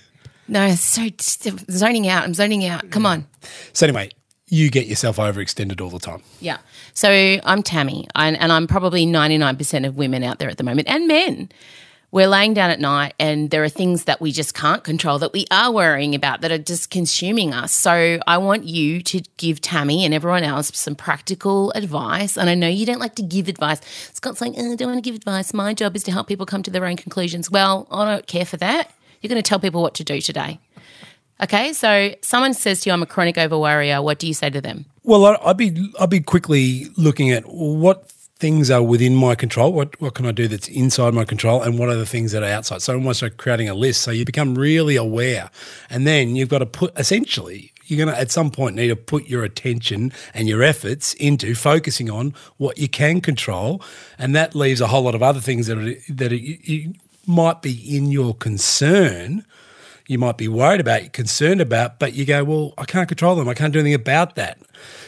No, 0.49 0.75
so 0.75 1.09
zoning 1.71 2.09
out. 2.09 2.25
I'm 2.25 2.35
zoning 2.35 2.65
out. 2.67 2.91
Come 2.91 3.07
on. 3.07 3.27
So 3.73 3.87
anyway, 3.87 4.11
you 4.53 4.71
get 4.71 4.87
yourself 4.87 5.17
overextended 5.17 5.81
all 5.81 5.89
the 5.89 5.99
time. 5.99 6.23
Yeah. 6.39 6.59
So 6.93 7.09
I'm 7.11 7.63
Tammy, 7.63 8.07
and, 8.15 8.39
and 8.39 8.53
I'm 8.53 8.67
probably 8.67 9.07
99% 9.07 9.87
of 9.87 9.97
women 9.97 10.23
out 10.23 10.39
there 10.39 10.51
at 10.51 10.59
the 10.59 10.65
moment, 10.65 10.89
and 10.89 11.09
men. 11.09 11.49
We're 12.11 12.29
laying 12.29 12.53
down 12.53 12.69
at 12.69 12.79
night, 12.79 13.15
and 13.19 13.49
there 13.49 13.65
are 13.65 13.71
things 13.71 14.05
that 14.05 14.21
we 14.21 14.33
just 14.33 14.53
can't 14.53 14.85
control 14.85 15.19
that 15.21 15.33
we 15.33 15.47
are 15.51 15.73
worrying 15.73 16.15
about 16.15 16.43
that 16.43 16.53
are 16.53 16.59
just 16.59 16.91
consuming 16.91 17.55
us. 17.55 17.73
So 17.73 18.21
I 18.27 18.37
want 18.37 18.65
you 18.65 19.01
to 19.05 19.23
give 19.39 19.63
Tammy 19.63 20.05
and 20.05 20.13
everyone 20.13 20.45
else 20.45 20.71
some 20.77 20.95
practical 20.95 21.73
advice. 21.73 22.37
And 22.37 22.51
I 22.51 22.55
know 22.55 22.69
you 22.69 22.85
don't 22.85 22.99
like 22.99 23.15
to 23.15 23.23
give 23.23 23.49
advice. 23.49 23.81
Scott's 24.13 24.43
like, 24.43 24.53
"Uh, 24.59 24.73
I 24.73 24.77
don't 24.77 24.91
want 24.91 25.03
to 25.03 25.11
give 25.11 25.15
advice. 25.15 25.55
My 25.55 25.73
job 25.73 25.97
is 25.97 26.03
to 26.03 26.13
help 26.13 26.29
people 26.29 26.45
come 26.45 26.63
to 26.65 26.71
their 26.71 26.85
own 26.85 26.99
conclusions. 26.99 27.51
Well, 27.51 27.87
I 27.91 28.05
don't 28.05 28.27
care 28.27 28.45
for 28.45 28.59
that. 28.59 28.91
You're 29.23 29.31
going 29.31 29.43
to 29.43 29.49
tell 29.49 29.59
people 29.59 29.81
what 29.81 29.95
to 29.95 30.05
do 30.05 30.21
today. 30.21 30.59
Okay, 31.43 31.73
so 31.73 32.15
someone 32.23 32.55
says 32.55 32.83
to 32.83 32.91
you, 32.91 32.95
I'm 32.95 33.03
a 33.03 33.07
chronic 33.07 33.37
over 33.37 33.59
worrier. 33.59 34.01
What 34.01 34.21
do 34.21 34.29
you 34.29 34.35
say 34.35 34.49
to 34.51 34.61
them? 34.61 34.87
Well, 35.03 35.37
I'd 35.45 35.57
be 35.57 35.93
I'd 35.99 36.11
be 36.11 36.21
quickly 36.21 36.87
looking 36.97 37.33
at 37.33 37.45
what 37.47 38.13
things 38.39 38.71
are 38.71 38.83
within 38.83 39.17
my 39.17 39.35
control. 39.35 39.73
What 39.73 40.01
what 40.01 40.15
can 40.15 40.27
I 40.27 40.31
do 40.31 40.47
that's 40.47 40.69
inside 40.69 41.15
my 41.15 41.25
control, 41.25 41.61
and 41.61 41.81
what 41.81 41.89
are 41.89 41.97
the 41.97 42.07
things 42.07 42.31
that 42.31 42.45
are 42.45 42.51
outside? 42.51 42.83
So 42.83 42.95
almost 42.95 43.23
like 43.23 43.39
creating 43.39 43.69
a 43.69 43.75
list. 43.75 44.03
So 44.03 44.13
you 44.13 44.25
become 44.25 44.55
really 44.55 44.95
aware, 44.95 45.51
and 45.91 46.07
then 46.07 46.37
you've 46.37 46.49
got 46.49 46.59
to 46.59 46.67
put 46.67 46.97
essentially. 46.97 47.73
You're 47.87 48.07
going 48.07 48.15
to 48.15 48.19
at 48.19 48.31
some 48.31 48.51
point 48.51 48.77
need 48.77 48.89
to 48.89 48.97
put 48.97 49.27
your 49.27 49.43
attention 49.43 50.13
and 50.33 50.49
your 50.49 50.63
efforts 50.63 51.15
into 51.15 51.55
focusing 51.55 52.09
on 52.09 52.33
what 52.57 52.79
you 52.79 52.89
can 52.89 53.21
control, 53.21 53.83
and 54.17 54.37
that 54.37 54.55
leaves 54.55 54.81
a 54.81 54.87
whole 54.87 55.03
lot 55.03 55.17
of 55.17 55.23
other 55.23 55.41
things 55.41 55.67
that 55.67 55.77
are, 55.77 55.95
that 56.15 56.33
are, 56.33 56.37
you, 56.37 56.59
you 56.63 56.95
might 57.27 57.61
be 57.61 57.97
in 57.97 58.13
your 58.13 58.35
concern 58.35 59.45
you 60.13 60.19
might 60.19 60.37
be 60.39 60.49
worried 60.49 60.81
about, 60.81 61.13
concerned 61.13 61.61
about, 61.61 61.99
but 61.99 62.15
you 62.15 62.25
go, 62.25 62.45
well, 62.45 62.75
I 62.79 62.85
can't 62.85 63.09
control 63.09 63.35
them. 63.35 63.49
I 63.49 63.55
can't 63.55 63.73
do 63.73 63.79
anything 63.81 63.95
about 63.95 64.37
that. 64.37 64.59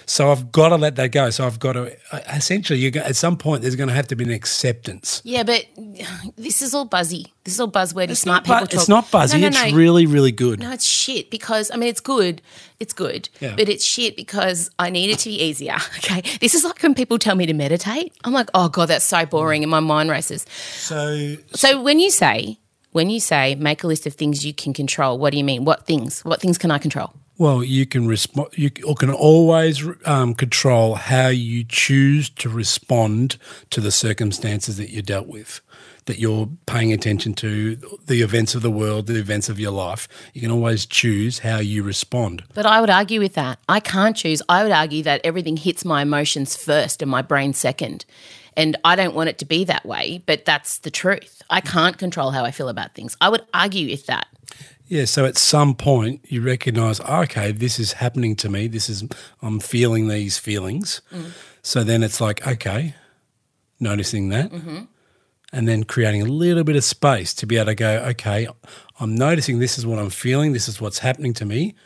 So 0.07 0.31
I've 0.31 0.53
got 0.53 0.69
to 0.69 0.77
let 0.77 0.97
that 0.97 1.13
go. 1.13 1.31
So 1.31 1.47
I've 1.47 1.59
got 1.59 1.73
to 1.73 1.97
uh, 2.13 2.21
essentially, 2.35 2.79
you 2.79 2.91
at 3.01 3.17
some 3.17 3.37
point, 3.37 3.63
there's 3.63 3.77
going 3.77 3.89
to 3.89 3.95
have 3.95 4.07
to 4.09 4.17
be 4.17 4.25
an 4.25 4.31
acceptance. 4.31 5.21
Yeah, 5.25 5.43
but 5.43 5.67
this 6.37 6.63
is 6.63 6.75
all 6.75 6.85
buzzy. 6.85 7.33
This 7.45 7.55
is 7.55 7.61
all 7.61 7.71
buzzwordy. 7.71 8.17
smart 8.17 8.45
people 8.45 8.61
Bu- 8.61 8.67
talk. 8.67 8.75
it's 8.75 8.89
not 8.89 9.11
buzzy. 9.11 9.39
No, 9.41 9.49
no, 9.49 9.59
no. 9.59 9.65
it's 9.65 9.75
really, 9.75 10.07
really 10.07 10.33
good. 10.33 10.61
No, 10.61 10.71
it's 10.73 10.85
shit 10.85 11.31
because 11.31 11.71
I 11.73 11.77
mean 11.77 11.89
it's 11.89 12.01
good. 12.01 12.43
It's 12.81 12.93
good. 12.93 13.29
Yeah. 13.41 13.55
But 13.57 13.69
it's 13.69 13.85
shit 13.85 14.17
because 14.17 14.71
I 14.79 14.91
need 14.91 15.11
it 15.11 15.19
to 15.21 15.29
be 15.31 15.43
easier. 15.43 15.77
Okay. 15.99 16.23
This 16.41 16.55
is 16.55 16.65
like 16.65 16.83
when 16.83 16.95
people 16.95 17.19
tell 17.19 17.35
me 17.35 17.47
to 17.47 17.55
meditate. 17.55 18.13
I'm 18.25 18.33
like, 18.33 18.51
oh 18.53 18.69
God, 18.69 18.87
that's 18.87 19.05
so 19.07 19.25
boring 19.25 19.63
and 19.63 19.71
my 19.71 19.81
mind 19.81 20.11
races. 20.11 20.45
So 20.77 21.37
So 21.55 21.81
when 21.81 21.99
you 21.99 22.11
say 22.11 22.59
when 22.95 23.11
you 23.11 23.19
say 23.19 23.57
make 23.57 23.83
a 23.83 23.89
list 23.89 24.07
of 24.07 24.15
things 24.15 24.47
you 24.47 24.55
can 24.55 24.73
control, 24.73 25.19
what 25.19 25.33
do 25.33 25.37
you 25.37 25.45
mean? 25.45 25.65
What 25.65 25.85
things? 25.85 26.25
What 26.25 26.41
things 26.41 26.57
can 26.57 26.71
I 26.71 26.79
control? 26.79 27.13
Well, 27.37 27.65
you 27.65 27.87
can 27.87 28.07
respond. 28.07 28.51
You 28.53 28.71
or 28.87 28.95
can 28.95 29.11
always 29.11 29.85
um, 30.05 30.35
control 30.35 30.95
how 30.95 31.27
you 31.27 31.65
choose 31.65 32.31
to 32.31 32.49
respond 32.49 33.37
to 33.71 33.81
the 33.81 33.91
circumstances 33.91 34.77
that 34.77 34.91
you're 34.91 35.03
dealt 35.03 35.27
with, 35.27 35.61
that 36.05 36.21
you're 36.21 36.49
paying 36.67 36.93
attention 36.93 37.35
to, 37.35 37.75
the 38.07 38.23
events 38.23 38.55
of 38.55 38.63
the 38.63 38.71
world, 38.71 39.09
the 39.09 39.19
events 39.19 39.49
of 39.49 39.59
your 39.59 39.73
life. 39.73 40.07
You 40.33 40.41
can 40.43 40.53
always 40.53 40.87
choose 40.87 41.41
how 41.41 41.59
you 41.59 41.83
respond. 41.83 42.45
But 42.55 42.67
I 42.67 42.81
would 42.81 42.91
argue 42.91 43.19
with 43.19 43.35
that. 43.35 43.59
I 43.69 43.81
can't 43.81 44.17
choose. 44.17 44.41
I 44.49 44.63
would 44.63 44.71
argue 44.71 45.03
that 45.03 45.21
everything 45.25 45.57
hits 45.57 45.85
my 45.85 46.03
emotions 46.03 46.55
first 46.55 47.03
and 47.03 47.11
my 47.11 47.23
brain 47.23 47.53
second. 47.53 48.05
And 48.57 48.77
I 48.85 48.97
don't 48.97 49.15
want 49.15 49.29
it 49.29 49.39
to 49.39 49.45
be 49.45 49.65
that 49.65 49.85
way, 49.85 50.23
but 50.27 50.45
that's 50.45 50.79
the 50.79 50.91
truth. 50.91 51.43
I 51.51 51.61
can't 51.61 51.99
control 51.99 52.31
how 52.31 52.45
I 52.45 52.51
feel 52.51 52.69
about 52.69 52.95
things. 52.95 53.17
I 53.21 53.29
would 53.29 53.43
argue 53.53 53.91
with 53.91 54.07
that. 54.07 54.27
Yeah. 54.87 55.07
So 55.07 55.25
at 55.25 55.37
some 55.37 55.75
point, 55.75 56.25
you 56.29 56.43
recognize, 56.43 57.01
oh, 57.01 57.23
okay, 57.23 57.53
this 57.53 57.79
is 57.79 57.95
happening 57.95 58.37
to 58.37 58.49
me. 58.49 58.69
This 58.69 58.89
is 58.89 59.05
I'm 59.43 59.61
feeling 59.61 60.09
these 60.09 60.39
feelings. 60.39 61.01
Mm. 61.11 61.33
So 61.63 61.83
then 61.83 62.03
it's 62.03 62.21
like, 62.21 62.47
okay, 62.47 62.95
noticing 63.81 64.29
that. 64.29 64.51
Mm-hmm. 64.51 64.85
and 65.55 65.69
then 65.69 65.85
creating 65.85 66.23
a 66.23 66.25
little 66.25 66.65
bit 66.65 66.75
of 66.75 66.83
space 66.83 67.33
to 67.33 67.47
be 67.47 67.57
able 67.57 67.67
to 67.67 67.75
go, 67.77 67.99
okay, 68.09 68.49
I'm 68.99 69.15
noticing 69.15 69.61
this 69.61 69.79
is 69.79 69.87
what 69.87 70.01
I'm 70.01 70.11
feeling, 70.11 70.53
this 70.53 70.69
is 70.69 70.81
what's 70.81 70.99
happening 70.99 71.33
to 71.35 71.45
me. 71.45 71.77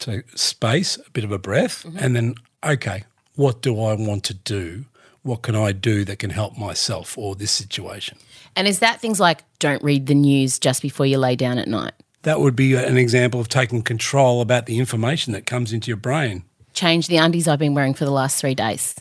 So 0.00 0.22
space, 0.34 0.96
a 0.96 1.10
bit 1.10 1.22
of 1.22 1.32
a 1.32 1.38
breath, 1.38 1.84
mm-hmm. 1.84 1.98
and 1.98 2.16
then, 2.16 2.34
okay, 2.64 3.04
what 3.36 3.60
do 3.60 3.78
I 3.80 3.94
want 3.94 4.24
to 4.24 4.34
do? 4.34 4.86
What 5.22 5.42
can 5.42 5.54
I 5.54 5.72
do 5.72 6.04
that 6.04 6.18
can 6.18 6.30
help 6.30 6.58
myself 6.58 7.16
or 7.16 7.34
this 7.34 7.52
situation? 7.52 8.18
And 8.56 8.66
is 8.66 8.80
that 8.80 9.00
things 9.00 9.20
like 9.20 9.44
don't 9.58 9.82
read 9.82 10.06
the 10.06 10.14
news 10.14 10.58
just 10.58 10.82
before 10.82 11.06
you 11.06 11.18
lay 11.18 11.36
down 11.36 11.58
at 11.58 11.68
night? 11.68 11.92
That 12.22 12.40
would 12.40 12.56
be 12.56 12.74
an 12.74 12.96
example 12.96 13.40
of 13.40 13.48
taking 13.48 13.82
control 13.82 14.40
about 14.40 14.66
the 14.66 14.78
information 14.78 15.32
that 15.32 15.46
comes 15.46 15.72
into 15.72 15.88
your 15.88 15.96
brain. 15.96 16.44
Change 16.72 17.08
the 17.08 17.16
undies 17.16 17.48
I've 17.48 17.58
been 17.58 17.74
wearing 17.74 17.94
for 17.94 18.04
the 18.04 18.10
last 18.10 18.40
three 18.40 18.54
days. 18.54 18.94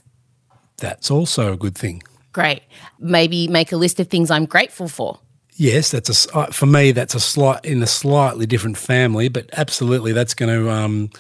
That's 0.78 1.12
also 1.12 1.54
a 1.54 1.58
good 1.58 1.76
thing. 1.76 2.04
Great. 2.34 2.64
Maybe 3.00 3.48
make 3.48 3.72
a 3.72 3.78
list 3.78 4.00
of 4.00 4.08
things 4.08 4.32
I'm 4.32 4.46
grateful 4.46 4.88
for. 4.88 5.20
Yes, 5.62 5.92
that's 5.92 6.26
a 6.26 6.36
uh, 6.36 6.46
for 6.48 6.66
me. 6.66 6.92
That's 6.92 7.14
a 7.14 7.20
slight 7.20 7.64
in 7.64 7.84
a 7.84 7.88
slightly 7.88 8.48
different 8.48 8.80
family, 8.80 9.30
but 9.30 9.48
absolutely, 9.54 10.12
that's 10.12 10.34
going 10.34 10.50
to 10.50 10.72
um, 10.72 11.12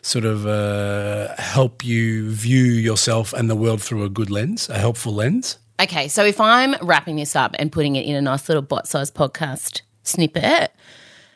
sort 0.00 0.24
of 0.24 0.46
uh, 0.46 1.36
help 1.36 1.84
you 1.84 2.30
view 2.30 2.64
yourself 2.64 3.34
and 3.34 3.50
the 3.50 3.54
world 3.54 3.82
through 3.82 4.04
a 4.04 4.08
good 4.08 4.30
lens, 4.30 4.70
a 4.70 4.78
helpful 4.78 5.12
lens. 5.12 5.58
Okay, 5.78 6.08
so 6.08 6.24
if 6.24 6.40
I'm 6.40 6.76
wrapping 6.80 7.16
this 7.16 7.36
up 7.36 7.54
and 7.58 7.70
putting 7.70 7.94
it 7.94 8.06
in 8.06 8.16
a 8.16 8.22
nice 8.22 8.48
little 8.48 8.62
bite 8.62 8.86
sized 8.86 9.14
podcast 9.14 9.82
snippet, 10.02 10.72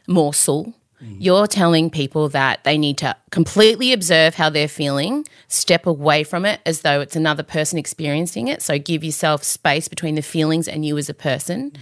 morsel, 0.09 0.72
you're 1.18 1.46
telling 1.46 1.90
people 1.90 2.31
that 2.31 2.64
they 2.64 2.79
need 2.79 2.96
to 2.96 3.14
completely 3.31 3.92
observe 3.92 4.37
how 4.37 4.48
they're 4.48 4.68
feeling, 4.68 5.27
step 5.48 5.85
away 5.85 6.24
from 6.24 6.46
it 6.46 6.62
as 6.64 6.81
though 6.81 7.03
it's 7.03 7.14
another 7.14 7.42
person 7.42 7.79
experiencing 7.79 8.48
it. 8.48 8.62
So 8.62 8.79
give 8.79 9.05
yourself 9.05 9.44
space 9.44 9.87
between 9.87 10.14
the 10.14 10.22
feelings 10.22 10.66
and 10.66 10.87
you 10.87 10.96
as 10.96 11.11
a 11.11 11.14
person, 11.14 11.72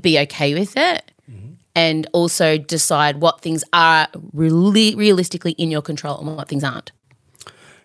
be 0.00 0.18
okay 0.20 0.54
with 0.54 0.76
it. 0.76 1.10
And 1.74 2.08
also 2.12 2.58
decide 2.58 3.20
what 3.20 3.40
things 3.40 3.62
are 3.72 4.08
really 4.32 4.96
realistically 4.96 5.52
in 5.52 5.70
your 5.70 5.82
control 5.82 6.18
and 6.18 6.36
what 6.36 6.48
things 6.48 6.64
aren't. 6.64 6.90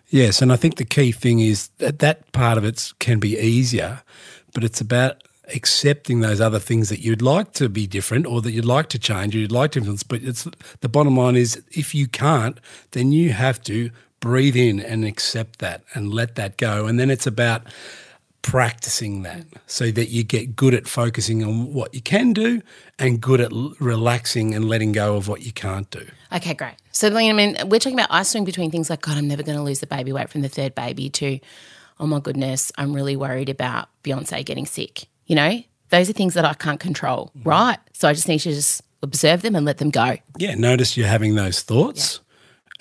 Yes, 0.08 0.42
and 0.42 0.52
I 0.52 0.56
think 0.56 0.76
the 0.76 0.84
key 0.84 1.12
thing 1.12 1.38
is 1.38 1.68
that 1.78 2.00
that 2.00 2.32
part 2.32 2.58
of 2.58 2.64
it 2.64 2.92
can 2.98 3.20
be 3.20 3.38
easier, 3.38 4.02
but 4.52 4.64
it's 4.64 4.80
about 4.80 5.22
accepting 5.54 6.20
those 6.20 6.40
other 6.40 6.58
things 6.58 6.88
that 6.88 7.00
you'd 7.00 7.22
like 7.22 7.52
to 7.52 7.68
be 7.68 7.86
different 7.86 8.26
or 8.26 8.40
that 8.42 8.50
you'd 8.50 8.64
like 8.64 8.88
to 8.88 8.98
change 8.98 9.36
or 9.36 9.38
you'd 9.38 9.52
like 9.52 9.72
to 9.72 9.78
influence. 9.78 10.02
But 10.02 10.22
it's 10.24 10.48
the 10.80 10.88
bottom 10.88 11.16
line 11.16 11.36
is 11.36 11.62
if 11.70 11.94
you 11.94 12.08
can't, 12.08 12.58
then 12.92 13.12
you 13.12 13.30
have 13.32 13.62
to 13.64 13.90
breathe 14.18 14.56
in 14.56 14.80
and 14.80 15.04
accept 15.04 15.60
that 15.60 15.82
and 15.94 16.12
let 16.12 16.34
that 16.34 16.56
go. 16.56 16.86
And 16.86 16.98
then 16.98 17.10
it's 17.10 17.26
about 17.26 17.62
practicing 18.44 19.22
that 19.22 19.46
so 19.66 19.90
that 19.90 20.10
you 20.10 20.22
get 20.22 20.54
good 20.54 20.74
at 20.74 20.86
focusing 20.86 21.42
on 21.42 21.72
what 21.72 21.94
you 21.94 22.02
can 22.02 22.34
do 22.34 22.60
and 22.98 23.18
good 23.18 23.40
at 23.40 23.50
l- 23.50 23.72
relaxing 23.80 24.54
and 24.54 24.68
letting 24.68 24.92
go 24.92 25.16
of 25.16 25.28
what 25.28 25.40
you 25.40 25.50
can't 25.50 25.90
do. 25.90 26.06
Okay, 26.30 26.52
great. 26.52 26.74
So, 26.92 27.08
I 27.08 27.32
mean, 27.32 27.56
we're 27.64 27.80
talking 27.80 27.98
about 27.98 28.08
I 28.10 28.22
swing 28.22 28.44
between 28.44 28.70
things 28.70 28.90
like, 28.90 29.00
God, 29.00 29.16
I'm 29.16 29.26
never 29.26 29.42
going 29.42 29.56
to 29.56 29.64
lose 29.64 29.80
the 29.80 29.86
baby 29.86 30.12
weight 30.12 30.28
from 30.28 30.42
the 30.42 30.50
third 30.50 30.74
baby 30.74 31.08
to, 31.08 31.40
oh 31.98 32.06
my 32.06 32.20
goodness, 32.20 32.70
I'm 32.76 32.92
really 32.92 33.16
worried 33.16 33.48
about 33.48 33.88
Beyonce 34.02 34.44
getting 34.44 34.66
sick. 34.66 35.06
You 35.24 35.36
know, 35.36 35.62
those 35.88 36.10
are 36.10 36.12
things 36.12 36.34
that 36.34 36.44
I 36.44 36.52
can't 36.52 36.78
control, 36.78 37.32
mm-hmm. 37.38 37.48
right? 37.48 37.78
So 37.94 38.08
I 38.08 38.12
just 38.12 38.28
need 38.28 38.40
to 38.40 38.52
just 38.52 38.82
observe 39.02 39.40
them 39.40 39.56
and 39.56 39.64
let 39.64 39.78
them 39.78 39.88
go. 39.88 40.18
Yeah, 40.36 40.54
notice 40.54 40.98
you're 40.98 41.06
having 41.06 41.34
those 41.34 41.62
thoughts 41.62 42.20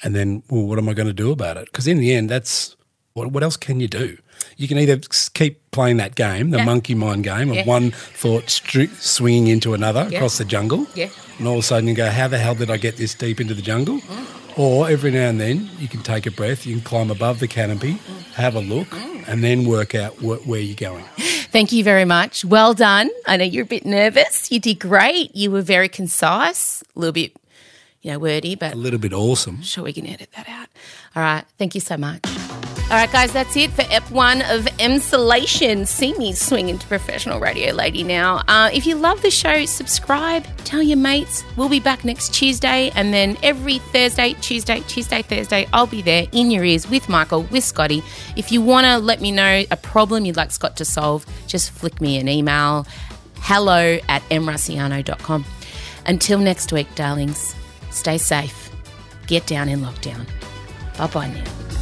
and 0.03 0.13
then, 0.13 0.43
well, 0.49 0.65
what 0.65 0.77
am 0.77 0.89
I 0.89 0.93
going 0.93 1.07
to 1.07 1.13
do 1.13 1.31
about 1.31 1.55
it? 1.55 1.67
Because 1.67 1.87
in 1.87 1.99
the 1.99 2.13
end, 2.13 2.29
that's 2.29 2.75
what, 3.13 3.31
what 3.31 3.43
else 3.43 3.55
can 3.55 3.79
you 3.79 3.87
do? 3.87 4.17
You 4.57 4.67
can 4.67 4.77
either 4.77 4.97
keep 5.33 5.59
playing 5.71 5.97
that 5.97 6.15
game, 6.15 6.51
the 6.51 6.63
monkey 6.63 6.95
mind 6.95 7.23
game 7.23 7.49
of 7.49 7.55
Yeah. 7.55 7.65
one 7.65 7.91
thought 7.91 8.45
stri- 8.47 8.93
swinging 9.01 9.47
into 9.47 9.73
another 9.73 10.07
Yeah. 10.09 10.17
across 10.17 10.37
the 10.37 10.45
jungle. 10.45 10.85
Yeah. 10.95 11.09
And 11.39 11.47
all 11.47 11.55
of 11.55 11.59
a 11.59 11.63
sudden 11.63 11.87
you 11.87 11.95
go, 11.95 12.09
how 12.09 12.27
the 12.27 12.37
hell 12.37 12.55
did 12.55 12.69
I 12.69 12.77
get 12.77 12.97
this 12.97 13.13
deep 13.13 13.39
into 13.41 13.53
the 13.53 13.61
jungle? 13.61 13.99
Mm. 14.01 14.25
Or 14.55 14.87
every 14.89 15.09
now 15.09 15.29
and 15.29 15.41
then 15.41 15.69
you 15.79 15.87
can 15.87 16.03
take 16.03 16.27
a 16.27 16.31
breath, 16.31 16.65
you 16.67 16.75
can 16.75 16.83
climb 16.83 17.09
above 17.09 17.39
the 17.39 17.47
canopy, 17.47 17.93
Mm. 17.93 18.33
have 18.35 18.55
a 18.55 18.59
look, 18.61 18.87
and 19.27 19.43
then 19.43 19.65
work 19.65 19.95
out 19.95 20.13
wh- 20.17 20.47
where 20.47 20.59
you're 20.59 20.75
going. 20.75 21.03
Thank 21.51 21.71
you 21.71 21.83
very 21.83 22.05
much. 22.05 22.45
Well 22.45 22.73
done. 22.73 23.09
I 23.25 23.37
know 23.37 23.45
you're 23.45 23.63
a 23.63 23.67
bit 23.67 23.85
nervous. 23.85 24.51
You 24.51 24.59
did 24.59 24.79
great. 24.79 25.35
You 25.35 25.49
were 25.51 25.61
very 25.63 25.89
concise, 25.89 26.83
a 26.95 26.99
little 26.99 27.13
bit, 27.13 27.31
you 28.03 28.11
know, 28.11 28.19
wordy, 28.19 28.55
but 28.55 28.73
A 28.73 28.75
little 28.77 28.99
bit 28.99 29.13
awesome. 29.13 29.61
sure 29.63 29.83
we 29.83 29.93
can 29.93 30.05
edit 30.07 30.29
that 30.35 30.47
out. 30.49 30.67
All 31.15 31.21
right. 31.23 31.45
Thank 31.57 31.73
you 31.75 31.81
so 31.81 31.95
much. 31.97 32.21
All 32.93 32.99
right, 32.99 33.11
guys, 33.11 33.33
that's 33.33 33.57
it 33.57 33.71
for 33.71 33.83
Ep 33.89 34.03
1 34.11 34.43
of 34.43 34.65
Emsolation. 34.77 35.87
See 35.87 36.13
me 36.13 36.31
swing 36.31 36.69
into 36.69 36.85
professional 36.85 37.39
radio 37.39 37.73
lady 37.73 38.03
now. 38.03 38.43
Uh, 38.47 38.69
if 38.71 38.85
you 38.85 38.93
love 38.93 39.19
the 39.23 39.31
show, 39.31 39.65
subscribe, 39.65 40.45
tell 40.57 40.83
your 40.83 40.99
mates. 40.99 41.43
We'll 41.57 41.69
be 41.69 41.79
back 41.79 42.05
next 42.05 42.35
Tuesday, 42.35 42.91
and 42.95 43.11
then 43.11 43.35
every 43.41 43.79
Thursday, 43.79 44.33
Tuesday, 44.41 44.81
Tuesday, 44.81 45.23
Thursday, 45.23 45.67
I'll 45.73 45.87
be 45.87 46.03
there 46.03 46.27
in 46.33 46.51
your 46.51 46.63
ears 46.63 46.87
with 46.87 47.09
Michael, 47.09 47.41
with 47.45 47.63
Scotty. 47.63 48.03
If 48.35 48.51
you 48.51 48.61
want 48.61 48.85
to 48.85 48.99
let 48.99 49.21
me 49.21 49.31
know 49.31 49.63
a 49.71 49.75
problem 49.75 50.25
you'd 50.25 50.37
like 50.37 50.51
Scott 50.51 50.77
to 50.77 50.85
solve, 50.85 51.25
just 51.47 51.71
flick 51.71 51.99
me 51.99 52.19
an 52.19 52.29
email 52.29 52.85
hello 53.37 53.97
at 54.07 54.21
mrussiano.com. 54.29 55.45
Until 56.05 56.37
next 56.37 56.71
week, 56.71 56.93
darlings, 56.93 57.55
stay 57.89 58.19
safe, 58.19 58.69
get 59.25 59.47
down 59.47 59.67
in 59.67 59.79
lockdown. 59.79 60.27
Bye 60.95 61.07
bye 61.07 61.27
now. 61.27 61.72